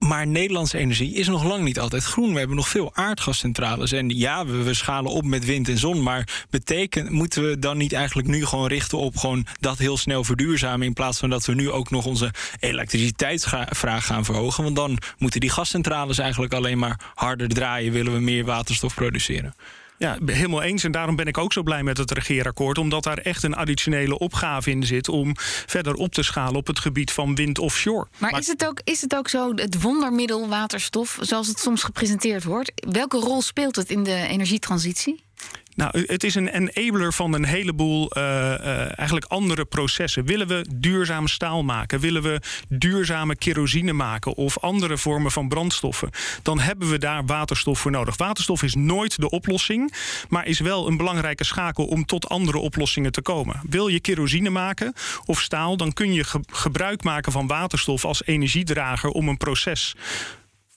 Maar 0.00 0.26
Nederlandse 0.26 0.78
energie 0.78 1.14
is 1.14 1.28
nog 1.28 1.44
lang 1.44 1.64
niet 1.64 1.78
altijd 1.78 2.04
groen. 2.04 2.32
We 2.32 2.38
hebben 2.38 2.56
nog 2.56 2.68
veel 2.68 2.94
aardgascentrales. 2.94 3.92
En 3.92 4.08
ja, 4.08 4.46
we, 4.46 4.62
we 4.62 4.74
schalen 4.74 5.10
op 5.10 5.24
met 5.24 5.44
wind 5.44 5.68
en 5.68 5.78
zon. 5.78 6.02
Maar 6.02 6.44
betekent, 6.50 7.10
moeten 7.10 7.48
we 7.48 7.58
dan 7.58 7.76
niet 7.76 7.92
eigenlijk 7.92 8.28
nu 8.28 8.44
gewoon 8.46 8.66
richten 8.66 8.98
op 8.98 9.16
gewoon 9.16 9.46
dat 9.60 9.78
heel 9.78 9.96
snel 9.96 10.24
verduurzamen. 10.24 10.86
In 10.86 10.92
plaats 10.92 11.18
van 11.18 11.30
dat 11.30 11.44
we 11.44 11.54
nu 11.54 11.70
ook 11.70 11.90
nog 11.90 12.06
onze 12.06 12.30
elektriciteitsvraag 12.60 14.06
gaan 14.06 14.24
verhogen. 14.24 14.64
Want 14.64 14.76
dan 14.76 14.98
moeten 15.18 15.40
die 15.40 15.50
gascentrales 15.50 16.18
eigenlijk 16.18 16.54
alleen 16.54 16.78
maar 16.78 17.00
harder 17.14 17.48
draaien. 17.48 17.92
Willen 17.92 18.12
we 18.12 18.20
meer 18.20 18.44
waterstof 18.44 18.94
produceren. 18.94 19.54
Ja, 20.00 20.18
helemaal 20.26 20.62
eens. 20.62 20.84
En 20.84 20.92
daarom 20.92 21.16
ben 21.16 21.26
ik 21.26 21.38
ook 21.38 21.52
zo 21.52 21.62
blij 21.62 21.82
met 21.82 21.96
het 21.96 22.10
regeerakkoord. 22.10 22.78
Omdat 22.78 23.02
daar 23.02 23.18
echt 23.18 23.42
een 23.42 23.54
additionele 23.54 24.18
opgave 24.18 24.70
in 24.70 24.86
zit 24.86 25.08
om 25.08 25.32
verder 25.66 25.94
op 25.94 26.12
te 26.12 26.22
schalen 26.22 26.54
op 26.54 26.66
het 26.66 26.78
gebied 26.78 27.12
van 27.12 27.34
wind 27.34 27.58
offshore. 27.58 28.06
Maar, 28.18 28.30
maar 28.30 28.40
is, 28.40 28.46
het 28.46 28.66
ook, 28.66 28.80
is 28.84 29.00
het 29.00 29.16
ook 29.16 29.28
zo, 29.28 29.52
het 29.54 29.82
wondermiddel 29.82 30.48
waterstof, 30.48 31.18
zoals 31.20 31.46
het 31.46 31.58
soms 31.58 31.82
gepresenteerd 31.82 32.44
wordt, 32.44 32.72
welke 32.74 33.16
rol 33.16 33.42
speelt 33.42 33.76
het 33.76 33.90
in 33.90 34.02
de 34.02 34.26
energietransitie? 34.28 35.24
Nou, 35.80 36.04
het 36.06 36.24
is 36.24 36.34
een 36.34 36.48
enabler 36.48 37.12
van 37.12 37.34
een 37.34 37.44
heleboel 37.44 38.16
uh, 38.16 38.22
uh, 38.22 38.98
eigenlijk 38.98 39.26
andere 39.26 39.64
processen. 39.64 40.24
Willen 40.24 40.46
we 40.46 40.66
duurzaam 40.74 41.28
staal 41.28 41.62
maken? 41.62 42.00
Willen 42.00 42.22
we 42.22 42.40
duurzame 42.68 43.36
kerosine 43.36 43.92
maken? 43.92 44.34
Of 44.34 44.58
andere 44.58 44.98
vormen 44.98 45.30
van 45.30 45.48
brandstoffen? 45.48 46.10
Dan 46.42 46.60
hebben 46.60 46.90
we 46.90 46.98
daar 46.98 47.24
waterstof 47.26 47.78
voor 47.78 47.90
nodig. 47.90 48.16
Waterstof 48.16 48.62
is 48.62 48.74
nooit 48.74 49.20
de 49.20 49.30
oplossing, 49.30 49.94
maar 50.28 50.46
is 50.46 50.60
wel 50.60 50.86
een 50.86 50.96
belangrijke 50.96 51.44
schakel 51.44 51.84
om 51.84 52.04
tot 52.04 52.28
andere 52.28 52.58
oplossingen 52.58 53.12
te 53.12 53.22
komen. 53.22 53.60
Wil 53.68 53.88
je 53.88 54.00
kerosine 54.00 54.50
maken 54.50 54.94
of 55.24 55.40
staal, 55.40 55.76
dan 55.76 55.92
kun 55.92 56.12
je 56.12 56.24
ge 56.24 56.40
gebruik 56.46 57.02
maken 57.02 57.32
van 57.32 57.46
waterstof 57.46 58.04
als 58.04 58.24
energiedrager 58.24 59.10
om 59.10 59.28
een 59.28 59.36
proces 59.36 59.94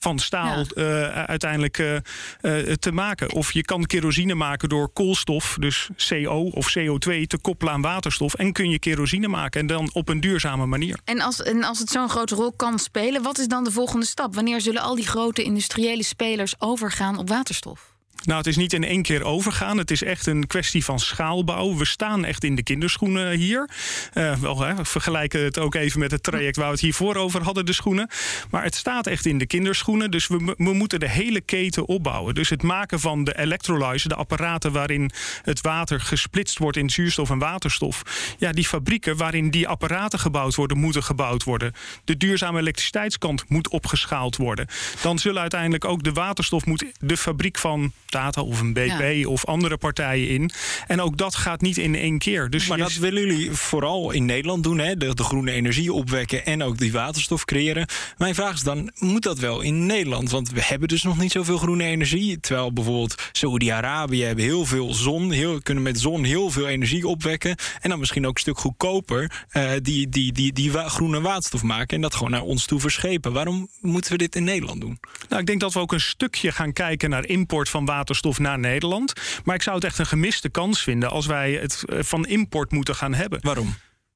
van 0.04 0.18
staal 0.18 0.58
ja. 0.58 0.64
uh, 0.74 1.24
uiteindelijk 1.24 1.78
uh, 1.78 1.92
uh, 1.92 2.72
te 2.72 2.92
maken. 2.92 3.32
Of 3.32 3.52
je 3.52 3.62
kan 3.62 3.86
kerosine 3.86 4.34
maken 4.34 4.68
door 4.68 4.88
koolstof, 4.88 5.56
dus 5.60 5.88
CO 6.08 6.50
of 6.50 6.76
CO2, 6.78 7.26
te 7.26 7.38
koppelen 7.40 7.72
aan 7.72 7.82
waterstof. 7.82 8.34
En 8.34 8.52
kun 8.52 8.70
je 8.70 8.78
kerosine 8.78 9.28
maken 9.28 9.60
en 9.60 9.66
dan 9.66 9.90
op 9.92 10.08
een 10.08 10.20
duurzame 10.20 10.66
manier. 10.66 10.98
En 11.04 11.20
als, 11.20 11.42
en 11.42 11.64
als 11.64 11.78
het 11.78 11.88
zo'n 11.88 12.08
grote 12.08 12.34
rol 12.34 12.52
kan 12.52 12.78
spelen, 12.78 13.22
wat 13.22 13.38
is 13.38 13.48
dan 13.48 13.64
de 13.64 13.70
volgende 13.70 14.06
stap? 14.06 14.34
Wanneer 14.34 14.60
zullen 14.60 14.82
al 14.82 14.94
die 14.94 15.06
grote 15.06 15.42
industriële 15.42 16.02
spelers 16.02 16.54
overgaan 16.58 17.18
op 17.18 17.28
waterstof? 17.28 17.93
Nou, 18.24 18.38
het 18.38 18.46
is 18.46 18.56
niet 18.56 18.72
in 18.72 18.84
één 18.84 19.02
keer 19.02 19.24
overgaan. 19.24 19.78
Het 19.78 19.90
is 19.90 20.02
echt 20.02 20.26
een 20.26 20.46
kwestie 20.46 20.84
van 20.84 20.98
schaalbouw. 20.98 21.76
We 21.76 21.84
staan 21.84 22.24
echt 22.24 22.44
in 22.44 22.54
de 22.54 22.62
kinderschoenen 22.62 23.30
hier. 23.30 23.70
Uh, 24.14 24.36
wel, 24.36 24.64
vergelijken 24.82 25.44
het 25.44 25.58
ook 25.58 25.74
even 25.74 26.00
met 26.00 26.10
het 26.10 26.22
traject 26.22 26.56
waar 26.56 26.66
we 26.66 26.72
het 26.72 26.80
hiervoor 26.80 27.16
over 27.16 27.42
hadden, 27.42 27.66
de 27.66 27.72
schoenen. 27.72 28.08
Maar 28.50 28.62
het 28.62 28.74
staat 28.74 29.06
echt 29.06 29.26
in 29.26 29.38
de 29.38 29.46
kinderschoenen. 29.46 30.10
Dus 30.10 30.26
we, 30.26 30.54
we 30.56 30.72
moeten 30.72 31.00
de 31.00 31.08
hele 31.08 31.40
keten 31.40 31.86
opbouwen. 31.86 32.34
Dus 32.34 32.48
het 32.48 32.62
maken 32.62 33.00
van 33.00 33.24
de 33.24 33.38
electrolyzer, 33.38 34.08
de 34.08 34.14
apparaten 34.14 34.72
waarin 34.72 35.10
het 35.42 35.60
water 35.60 36.00
gesplitst 36.00 36.58
wordt 36.58 36.76
in 36.76 36.90
zuurstof 36.90 37.30
en 37.30 37.38
waterstof. 37.38 38.02
Ja, 38.38 38.52
die 38.52 38.66
fabrieken 38.66 39.16
waarin 39.16 39.50
die 39.50 39.68
apparaten 39.68 40.18
gebouwd 40.18 40.54
worden, 40.54 40.78
moeten 40.78 41.02
gebouwd 41.02 41.44
worden. 41.44 41.72
De 42.04 42.16
duurzame 42.16 42.58
elektriciteitskant 42.58 43.48
moet 43.48 43.68
opgeschaald 43.68 44.36
worden. 44.36 44.66
Dan 45.02 45.18
zullen 45.18 45.40
uiteindelijk 45.40 45.84
ook 45.84 46.02
de 46.02 46.12
waterstof 46.12 46.66
moet 46.66 46.84
de 47.00 47.16
fabriek 47.16 47.58
van 47.58 47.92
Tata 48.14 48.42
of 48.42 48.60
een 48.60 48.72
BP 48.72 49.26
of 49.26 49.44
andere 49.46 49.76
partijen 49.76 50.28
in. 50.28 50.50
En 50.86 51.00
ook 51.00 51.16
dat 51.16 51.34
gaat 51.34 51.60
niet 51.60 51.78
in 51.78 51.94
één 51.94 52.18
keer. 52.18 52.50
Dus 52.50 52.68
maar 52.68 52.78
dat 52.78 52.94
willen 52.94 53.26
jullie 53.26 53.50
vooral 53.50 54.10
in 54.10 54.24
Nederland 54.24 54.62
doen, 54.62 54.78
hè? 54.78 54.96
De, 54.96 55.14
de 55.14 55.24
groene 55.24 55.50
energie 55.50 55.92
opwekken 55.92 56.46
en 56.46 56.62
ook 56.62 56.78
die 56.78 56.92
waterstof 56.92 57.44
creëren. 57.44 57.86
Mijn 58.18 58.34
vraag 58.34 58.54
is 58.54 58.62
dan, 58.62 58.90
moet 58.98 59.22
dat 59.22 59.38
wel 59.38 59.60
in 59.60 59.86
Nederland? 59.86 60.30
Want 60.30 60.50
we 60.50 60.62
hebben 60.62 60.88
dus 60.88 61.02
nog 61.02 61.18
niet 61.18 61.32
zoveel 61.32 61.58
groene 61.58 61.84
energie. 61.84 62.40
Terwijl 62.40 62.72
bijvoorbeeld 62.72 63.22
Saoedi-Arabië 63.32 64.22
hebben 64.22 64.44
heel 64.44 64.64
veel 64.64 64.94
zon, 64.94 65.32
heel, 65.32 65.60
kunnen 65.62 65.82
met 65.82 66.00
zon 66.00 66.24
heel 66.24 66.50
veel 66.50 66.68
energie 66.68 67.08
opwekken. 67.08 67.56
En 67.80 67.90
dan 67.90 67.98
misschien 67.98 68.26
ook 68.26 68.34
een 68.34 68.40
stuk 68.40 68.58
goedkoper 68.58 69.46
uh, 69.52 69.70
die, 69.82 70.08
die, 70.08 70.32
die, 70.32 70.52
die 70.52 70.72
wa 70.72 70.88
groene 70.88 71.20
waterstof 71.20 71.62
maken 71.62 71.96
en 71.96 72.02
dat 72.02 72.14
gewoon 72.14 72.30
naar 72.30 72.42
ons 72.42 72.66
toe 72.66 72.80
verschepen. 72.80 73.32
Waarom 73.32 73.68
moeten 73.80 74.12
we 74.12 74.18
dit 74.18 74.36
in 74.36 74.44
Nederland 74.44 74.80
doen? 74.80 74.98
Nou, 75.28 75.40
ik 75.40 75.46
denk 75.46 75.60
dat 75.60 75.72
we 75.72 75.78
ook 75.78 75.92
een 75.92 76.00
stukje 76.00 76.52
gaan 76.52 76.72
kijken 76.72 77.10
naar 77.10 77.26
import 77.26 77.68
van 77.68 77.84
waterstof 77.84 78.03
naar 78.38 78.58
Nederland. 78.58 79.12
Maar 79.44 79.54
ik 79.54 79.62
zou 79.62 79.76
het 79.76 79.84
echt 79.84 79.98
een 79.98 80.06
gemiste 80.06 80.48
kans 80.48 80.82
vinden 80.82 81.10
als 81.10 81.26
wij 81.26 81.52
het 81.52 81.84
eh, 81.86 81.98
van 82.02 82.26
import 82.26 82.72
moeten 82.72 82.94
gaan 82.94 83.14
hebben. 83.14 83.38
Waarom? 83.42 83.74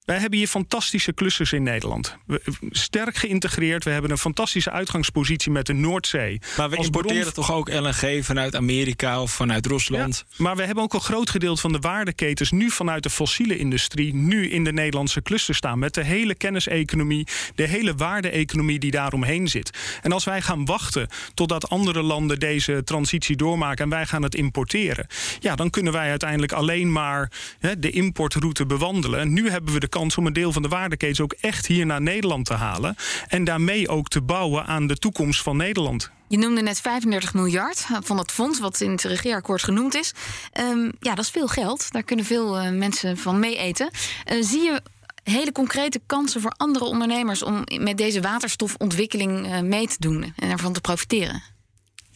Wij 0.09 0.18
hebben 0.18 0.38
hier 0.38 0.49
fantastische 0.49 1.14
clusters 1.14 1.53
in 1.53 1.62
Nederland. 1.62 2.16
We, 2.27 2.40
sterk 2.71 3.16
geïntegreerd. 3.16 3.85
We 3.85 3.90
hebben 3.90 4.11
een 4.11 4.18
fantastische 4.18 4.71
uitgangspositie 4.71 5.53
met 5.53 5.66
de 5.66 5.73
Noordzee. 5.73 6.40
Maar 6.57 6.71
we 6.71 6.77
Als 6.77 6.87
importeren 6.87 7.21
bron... 7.21 7.33
toch 7.33 7.53
ook 7.53 7.73
LNG 7.73 8.25
vanuit 8.25 8.57
Amerika 8.57 9.23
of 9.23 9.31
vanuit 9.31 9.66
Rusland? 9.66 10.25
Ja, 10.29 10.35
maar 10.37 10.57
we 10.57 10.62
hebben 10.62 10.85
ook 10.85 10.94
een 10.94 11.01
groot 11.01 11.31
gedeelte 11.31 11.61
van 11.61 11.73
de 11.73 11.79
waardeketens 11.79 12.51
nu 12.51 12.71
vanuit 12.71 13.03
de 13.03 13.11
fossiele 13.11 13.59
industrie 13.59 14.14
nu 14.14 14.51
in 14.51 14.64
de 14.64 14.73
Nederlandse 14.73 15.23
cluster 15.23 15.55
staan. 15.55 15.79
Met 15.79 15.94
de 15.94 16.05
hele 16.05 16.35
kenniseconomie, 16.35 17.27
de 17.55 17.66
hele 17.66 17.94
waarde-economie 17.94 18.79
die 18.79 18.90
daaromheen 18.90 19.49
zit. 19.49 19.71
En 20.03 20.12
als 20.12 20.25
wij 20.25 20.42
gaan 20.42 20.64
wachten 20.64 21.09
totdat 21.35 21.68
andere 21.68 22.03
landen 22.03 22.38
deze 22.38 22.85
transitie 22.85 23.37
doormaken 23.37 23.85
en 23.85 23.90
wij 23.90 24.07
gaan 24.07 24.23
het 24.23 24.35
importeren, 24.35 25.07
ja, 25.40 25.55
dan 25.57 25.71
kunnen 25.71 25.92
wij 25.92 26.11
uiteindelijk 26.11 26.53
alleen 26.53 26.92
maar 26.92 27.33
hè, 27.59 27.79
de 27.79 27.90
importroute 27.90 28.66
bewandelen. 28.66 29.33
Nu 29.33 29.51
hebben 29.51 29.73
we 29.73 29.81
de 29.81 29.97
om 29.98 30.26
een 30.26 30.32
deel 30.32 30.52
van 30.52 30.62
de 30.62 30.68
waardeketens 30.68 31.20
ook 31.20 31.32
echt 31.40 31.66
hier 31.66 31.87
naar 31.87 32.02
Nederland 32.02 32.46
te 32.46 32.54
halen. 32.54 32.96
En 33.28 33.44
daarmee 33.44 33.88
ook 33.88 34.08
te 34.08 34.20
bouwen 34.20 34.66
aan 34.66 34.87
de 34.87 34.96
toekomst 34.96 35.42
van 35.42 35.56
Nederland. 35.56 36.11
Je 36.28 36.38
noemde 36.38 36.62
net 36.62 36.80
35 36.80 37.34
miljard 37.34 37.87
van 38.02 38.18
het 38.18 38.32
fonds, 38.32 38.61
wat 38.61 38.80
in 38.80 38.90
het 38.90 39.02
regeerakkoord 39.02 39.62
genoemd 39.62 39.94
is. 39.94 40.12
Um, 40.61 40.92
ja, 41.00 41.14
dat 41.14 41.24
is 41.24 41.30
veel 41.30 41.48
geld. 41.48 41.92
Daar 41.92 42.02
kunnen 42.02 42.24
veel 42.24 42.62
uh, 42.62 42.70
mensen 42.70 43.16
van 43.16 43.38
mee 43.38 43.56
eten. 43.56 43.90
Uh, 44.32 44.42
zie 44.42 44.62
je 44.62 44.82
hele 45.22 45.52
concrete 45.52 46.00
kansen 46.06 46.40
voor 46.40 46.54
andere 46.56 46.84
ondernemers 46.84 47.42
om 47.42 47.64
met 47.78 47.96
deze 47.96 48.20
waterstofontwikkeling 48.20 49.46
uh, 49.46 49.61
mee 49.61 49.87
te 49.87 49.96
doen 49.98 50.32
en 50.37 50.50
ervan 50.50 50.72
te 50.72 50.80
profiteren? 50.80 51.42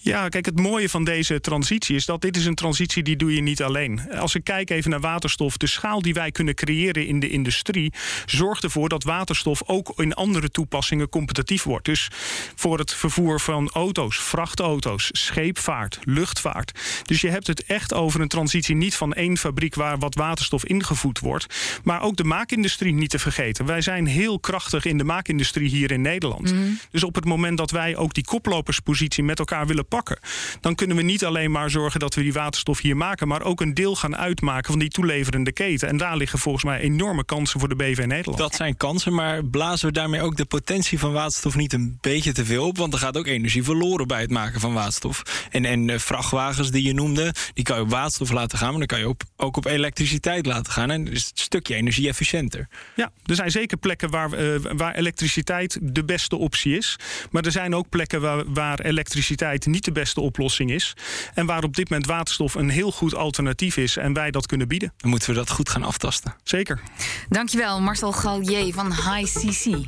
Ja, 0.04 0.28
kijk, 0.28 0.44
het 0.44 0.60
mooie 0.60 0.88
van 0.88 1.04
deze 1.04 1.40
transitie 1.40 1.96
is 1.96 2.04
dat 2.04 2.20
dit 2.20 2.36
is 2.36 2.46
een 2.46 2.54
transitie 2.54 3.02
die 3.02 3.16
doe 3.16 3.34
je 3.34 3.42
niet 3.42 3.62
alleen. 3.62 4.10
Als 4.10 4.34
ik 4.34 4.44
kijk 4.44 4.70
even 4.70 4.90
naar 4.90 5.00
waterstof, 5.00 5.56
de 5.56 5.66
schaal 5.66 6.02
die 6.02 6.14
wij 6.14 6.30
kunnen 6.30 6.54
creëren 6.54 7.06
in 7.06 7.20
de 7.20 7.28
industrie 7.28 7.92
zorgt 8.26 8.64
ervoor 8.64 8.88
dat 8.88 9.04
waterstof 9.04 9.62
ook 9.66 9.92
in 9.96 10.14
andere 10.14 10.50
toepassingen 10.50 11.08
competitief 11.08 11.62
wordt. 11.62 11.84
Dus 11.84 12.08
voor 12.54 12.78
het 12.78 12.94
vervoer 12.94 13.40
van 13.40 13.70
auto's, 13.72 14.16
vrachtauto's, 14.16 15.08
scheepvaart, 15.12 15.98
luchtvaart. 16.04 17.02
Dus 17.06 17.20
je 17.20 17.28
hebt 17.28 17.46
het 17.46 17.64
echt 17.64 17.94
over 17.94 18.20
een 18.20 18.28
transitie 18.28 18.74
niet 18.74 18.94
van 18.94 19.12
één 19.12 19.36
fabriek 19.36 19.74
waar 19.74 19.98
wat 19.98 20.14
waterstof 20.14 20.64
ingevoed 20.64 21.18
wordt, 21.18 21.80
maar 21.84 22.02
ook 22.02 22.16
de 22.16 22.24
maakindustrie 22.24 22.94
niet 22.94 23.10
te 23.10 23.18
vergeten. 23.18 23.66
Wij 23.66 23.80
zijn 23.80 24.06
heel 24.06 24.40
krachtig 24.40 24.84
in 24.84 24.98
de 24.98 25.04
maakindustrie 25.04 25.68
hier 25.68 25.90
in 25.90 26.00
Nederland. 26.00 26.52
Mm. 26.52 26.78
Dus 26.90 27.04
op 27.04 27.14
het 27.14 27.24
moment 27.24 27.58
dat 27.58 27.70
wij 27.70 27.96
ook 27.96 28.14
die 28.14 28.24
koploperspositie 28.24 29.24
met 29.24 29.38
elkaar 29.38 29.66
willen 29.66 29.90
pakken. 29.94 30.18
Dan 30.60 30.74
kunnen 30.74 30.96
we 30.96 31.02
niet 31.02 31.24
alleen 31.24 31.50
maar 31.50 31.70
zorgen 31.70 32.00
dat 32.00 32.14
we 32.14 32.22
die 32.22 32.32
waterstof 32.32 32.80
hier 32.80 32.96
maken, 32.96 33.28
maar 33.28 33.42
ook 33.42 33.60
een 33.60 33.74
deel 33.74 33.96
gaan 33.96 34.16
uitmaken 34.16 34.70
van 34.70 34.78
die 34.78 34.88
toeleverende 34.88 35.52
keten. 35.52 35.88
En 35.88 35.96
daar 35.96 36.16
liggen 36.16 36.38
volgens 36.38 36.64
mij 36.64 36.80
enorme 36.80 37.24
kansen 37.24 37.60
voor 37.60 37.68
de 37.68 37.76
BV 37.76 38.04
Nederland. 38.06 38.38
Dat 38.38 38.54
zijn 38.54 38.76
kansen, 38.76 39.14
maar 39.14 39.44
blazen 39.44 39.86
we 39.86 39.92
daarmee 39.92 40.22
ook 40.22 40.36
de 40.36 40.44
potentie 40.44 40.98
van 40.98 41.12
waterstof 41.12 41.56
niet 41.56 41.72
een 41.72 41.98
beetje 42.00 42.32
te 42.32 42.44
veel 42.44 42.66
op? 42.66 42.76
Want 42.78 42.92
er 42.92 42.98
gaat 42.98 43.16
ook 43.16 43.26
energie 43.26 43.64
verloren 43.64 44.06
bij 44.06 44.20
het 44.20 44.30
maken 44.30 44.60
van 44.60 44.72
waterstof. 44.72 45.22
En, 45.50 45.64
en 45.64 45.88
uh, 45.88 45.98
vrachtwagens 45.98 46.70
die 46.70 46.82
je 46.82 46.94
noemde, 46.94 47.34
die 47.54 47.64
kan 47.64 47.76
je 47.76 47.82
op 47.82 47.90
waterstof 47.90 48.30
laten 48.30 48.58
gaan, 48.58 48.70
maar 48.70 48.78
dan 48.78 48.86
kan 48.86 48.98
je 48.98 49.08
op, 49.08 49.22
ook 49.36 49.56
op 49.56 49.64
elektriciteit 49.64 50.46
laten 50.46 50.72
gaan. 50.72 50.90
En 50.90 51.08
is 51.08 51.22
het 51.22 51.32
een 51.38 51.44
stukje 51.44 51.74
energie-efficiënter. 51.74 52.68
Ja, 52.96 53.12
er 53.24 53.34
zijn 53.34 53.50
zeker 53.50 53.76
plekken 53.76 54.10
waar, 54.10 54.42
uh, 54.42 54.60
waar 54.72 54.94
elektriciteit 54.94 55.78
de 55.82 56.04
beste 56.04 56.36
optie 56.36 56.76
is. 56.76 56.96
Maar 57.30 57.44
er 57.44 57.52
zijn 57.52 57.74
ook 57.74 57.88
plekken 57.88 58.20
waar, 58.20 58.52
waar 58.52 58.80
elektriciteit 58.80 59.66
niet 59.66 59.81
de 59.84 59.92
beste 59.92 60.20
oplossing 60.20 60.70
is. 60.70 60.94
En 61.34 61.46
waar 61.46 61.64
op 61.64 61.76
dit 61.76 61.90
moment 61.90 62.08
waterstof 62.08 62.54
een 62.54 62.68
heel 62.68 62.92
goed 62.92 63.14
alternatief 63.14 63.76
is 63.76 63.96
en 63.96 64.12
wij 64.12 64.30
dat 64.30 64.46
kunnen 64.46 64.68
bieden. 64.68 64.92
Dan 64.96 65.10
moeten 65.10 65.28
we 65.28 65.34
dat 65.34 65.50
goed 65.50 65.68
gaan 65.68 65.82
aftasten. 65.82 66.34
Zeker. 66.42 66.80
Dankjewel, 67.28 67.80
Marcel 67.80 68.12
Gallier 68.12 68.74
van 68.74 68.92
High 68.92 69.38
CC. 69.38 69.84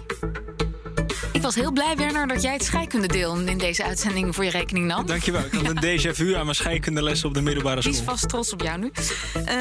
Ik 1.33 1.43
was 1.43 1.55
heel 1.55 1.73
blij, 1.73 1.97
Werner, 1.97 2.27
dat 2.27 2.43
jij 2.43 2.53
het 2.53 2.65
scheikundedeel 2.65 3.37
in 3.37 3.59
deze 3.59 3.85
uitzending 3.85 4.35
voor 4.35 4.45
je 4.45 4.51
rekening 4.51 4.87
nam. 4.87 5.07
Dankjewel. 5.07 5.45
Ik 5.45 5.53
had 5.53 5.67
een 5.67 5.83
déjà 5.99 6.11
vu 6.11 6.35
aan 6.35 6.45
mijn 6.45 6.55
scheikundeles 6.55 7.25
op 7.25 7.35
de 7.35 7.41
middelbare 7.41 7.81
school. 7.81 7.93
Die 7.93 8.03
is 8.03 8.07
vast 8.07 8.29
trots 8.29 8.53
op 8.53 8.63
jou 8.63 8.79
nu. 8.79 8.93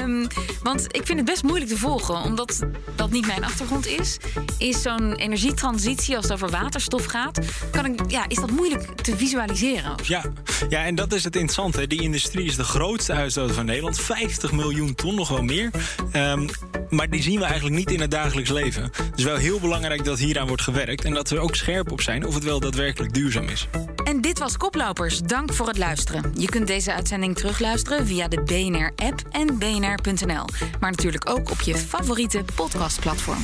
Um, 0.01 0.27
want 0.63 0.85
ik 0.95 1.05
vind 1.05 1.17
het 1.19 1.27
best 1.27 1.43
moeilijk 1.43 1.71
te 1.71 1.77
volgen, 1.77 2.15
omdat 2.15 2.59
dat 2.95 3.11
niet 3.11 3.27
mijn 3.27 3.43
achtergrond 3.43 3.87
is. 3.87 4.17
Is 4.57 4.81
zo'n 4.81 5.15
energietransitie, 5.15 6.15
als 6.15 6.25
het 6.25 6.33
over 6.33 6.49
waterstof 6.49 7.05
gaat, 7.05 7.39
kan 7.71 7.85
ik, 7.85 8.11
ja, 8.11 8.25
is 8.27 8.35
dat 8.35 8.51
moeilijk 8.51 9.01
te 9.01 9.17
visualiseren? 9.17 9.95
Ja. 10.03 10.23
ja, 10.69 10.85
en 10.85 10.95
dat 10.95 11.13
is 11.13 11.23
het 11.23 11.35
interessante. 11.35 11.87
Die 11.87 12.01
industrie 12.01 12.45
is 12.45 12.55
de 12.55 12.63
grootste 12.63 13.13
uitstoot 13.13 13.51
van 13.51 13.65
Nederland. 13.65 13.99
50 13.99 14.51
miljoen 14.51 14.95
ton, 14.95 15.15
nog 15.15 15.29
wel 15.29 15.43
meer. 15.43 15.71
Um, 16.15 16.49
maar 16.89 17.09
die 17.09 17.21
zien 17.21 17.39
we 17.39 17.45
eigenlijk 17.45 17.75
niet 17.75 17.91
in 17.91 18.01
het 18.01 18.11
dagelijks 18.11 18.49
leven. 18.49 18.83
Het 18.83 19.13
is 19.15 19.23
wel 19.23 19.35
heel 19.35 19.59
belangrijk 19.59 20.03
dat 20.03 20.19
hieraan 20.19 20.47
wordt 20.47 20.61
gewerkt 20.61 21.05
en 21.05 21.13
dat 21.29 21.37
we 21.37 21.43
ook 21.45 21.55
scherp 21.55 21.91
op 21.91 22.01
zijn 22.01 22.25
of 22.25 22.33
het 22.33 22.43
wel 22.43 22.59
daadwerkelijk 22.59 23.13
duurzaam 23.13 23.47
is. 23.47 23.67
En 24.03 24.21
dit 24.21 24.39
was 24.39 24.57
Koplopers. 24.57 25.19
Dank 25.19 25.53
voor 25.53 25.67
het 25.67 25.77
luisteren. 25.77 26.33
Je 26.37 26.45
kunt 26.45 26.67
deze 26.67 26.93
uitzending 26.93 27.35
terugluisteren 27.35 28.07
via 28.07 28.27
de 28.27 28.41
BNR-app 28.41 29.21
en 29.31 29.57
bnr.nl. 29.57 30.45
Maar 30.79 30.91
natuurlijk 30.91 31.29
ook 31.29 31.51
op 31.51 31.61
je 31.61 31.77
favoriete 31.77 32.45
podcastplatform. 32.55 33.43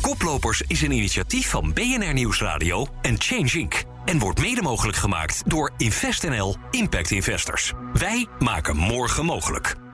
Koplopers 0.00 0.62
is 0.66 0.82
een 0.82 0.92
initiatief 0.92 1.48
van 1.50 1.72
BNR 1.72 2.12
Nieuwsradio 2.12 2.86
en 3.02 3.20
Change 3.20 3.58
Inc. 3.58 3.82
En 4.04 4.18
wordt 4.18 4.40
mede 4.40 4.62
mogelijk 4.62 4.96
gemaakt 4.96 5.42
door 5.46 5.72
InvestNL 5.76 6.56
Impact 6.70 7.10
Investors. 7.10 7.72
Wij 7.92 8.26
maken 8.38 8.76
morgen 8.76 9.24
mogelijk. 9.24 9.87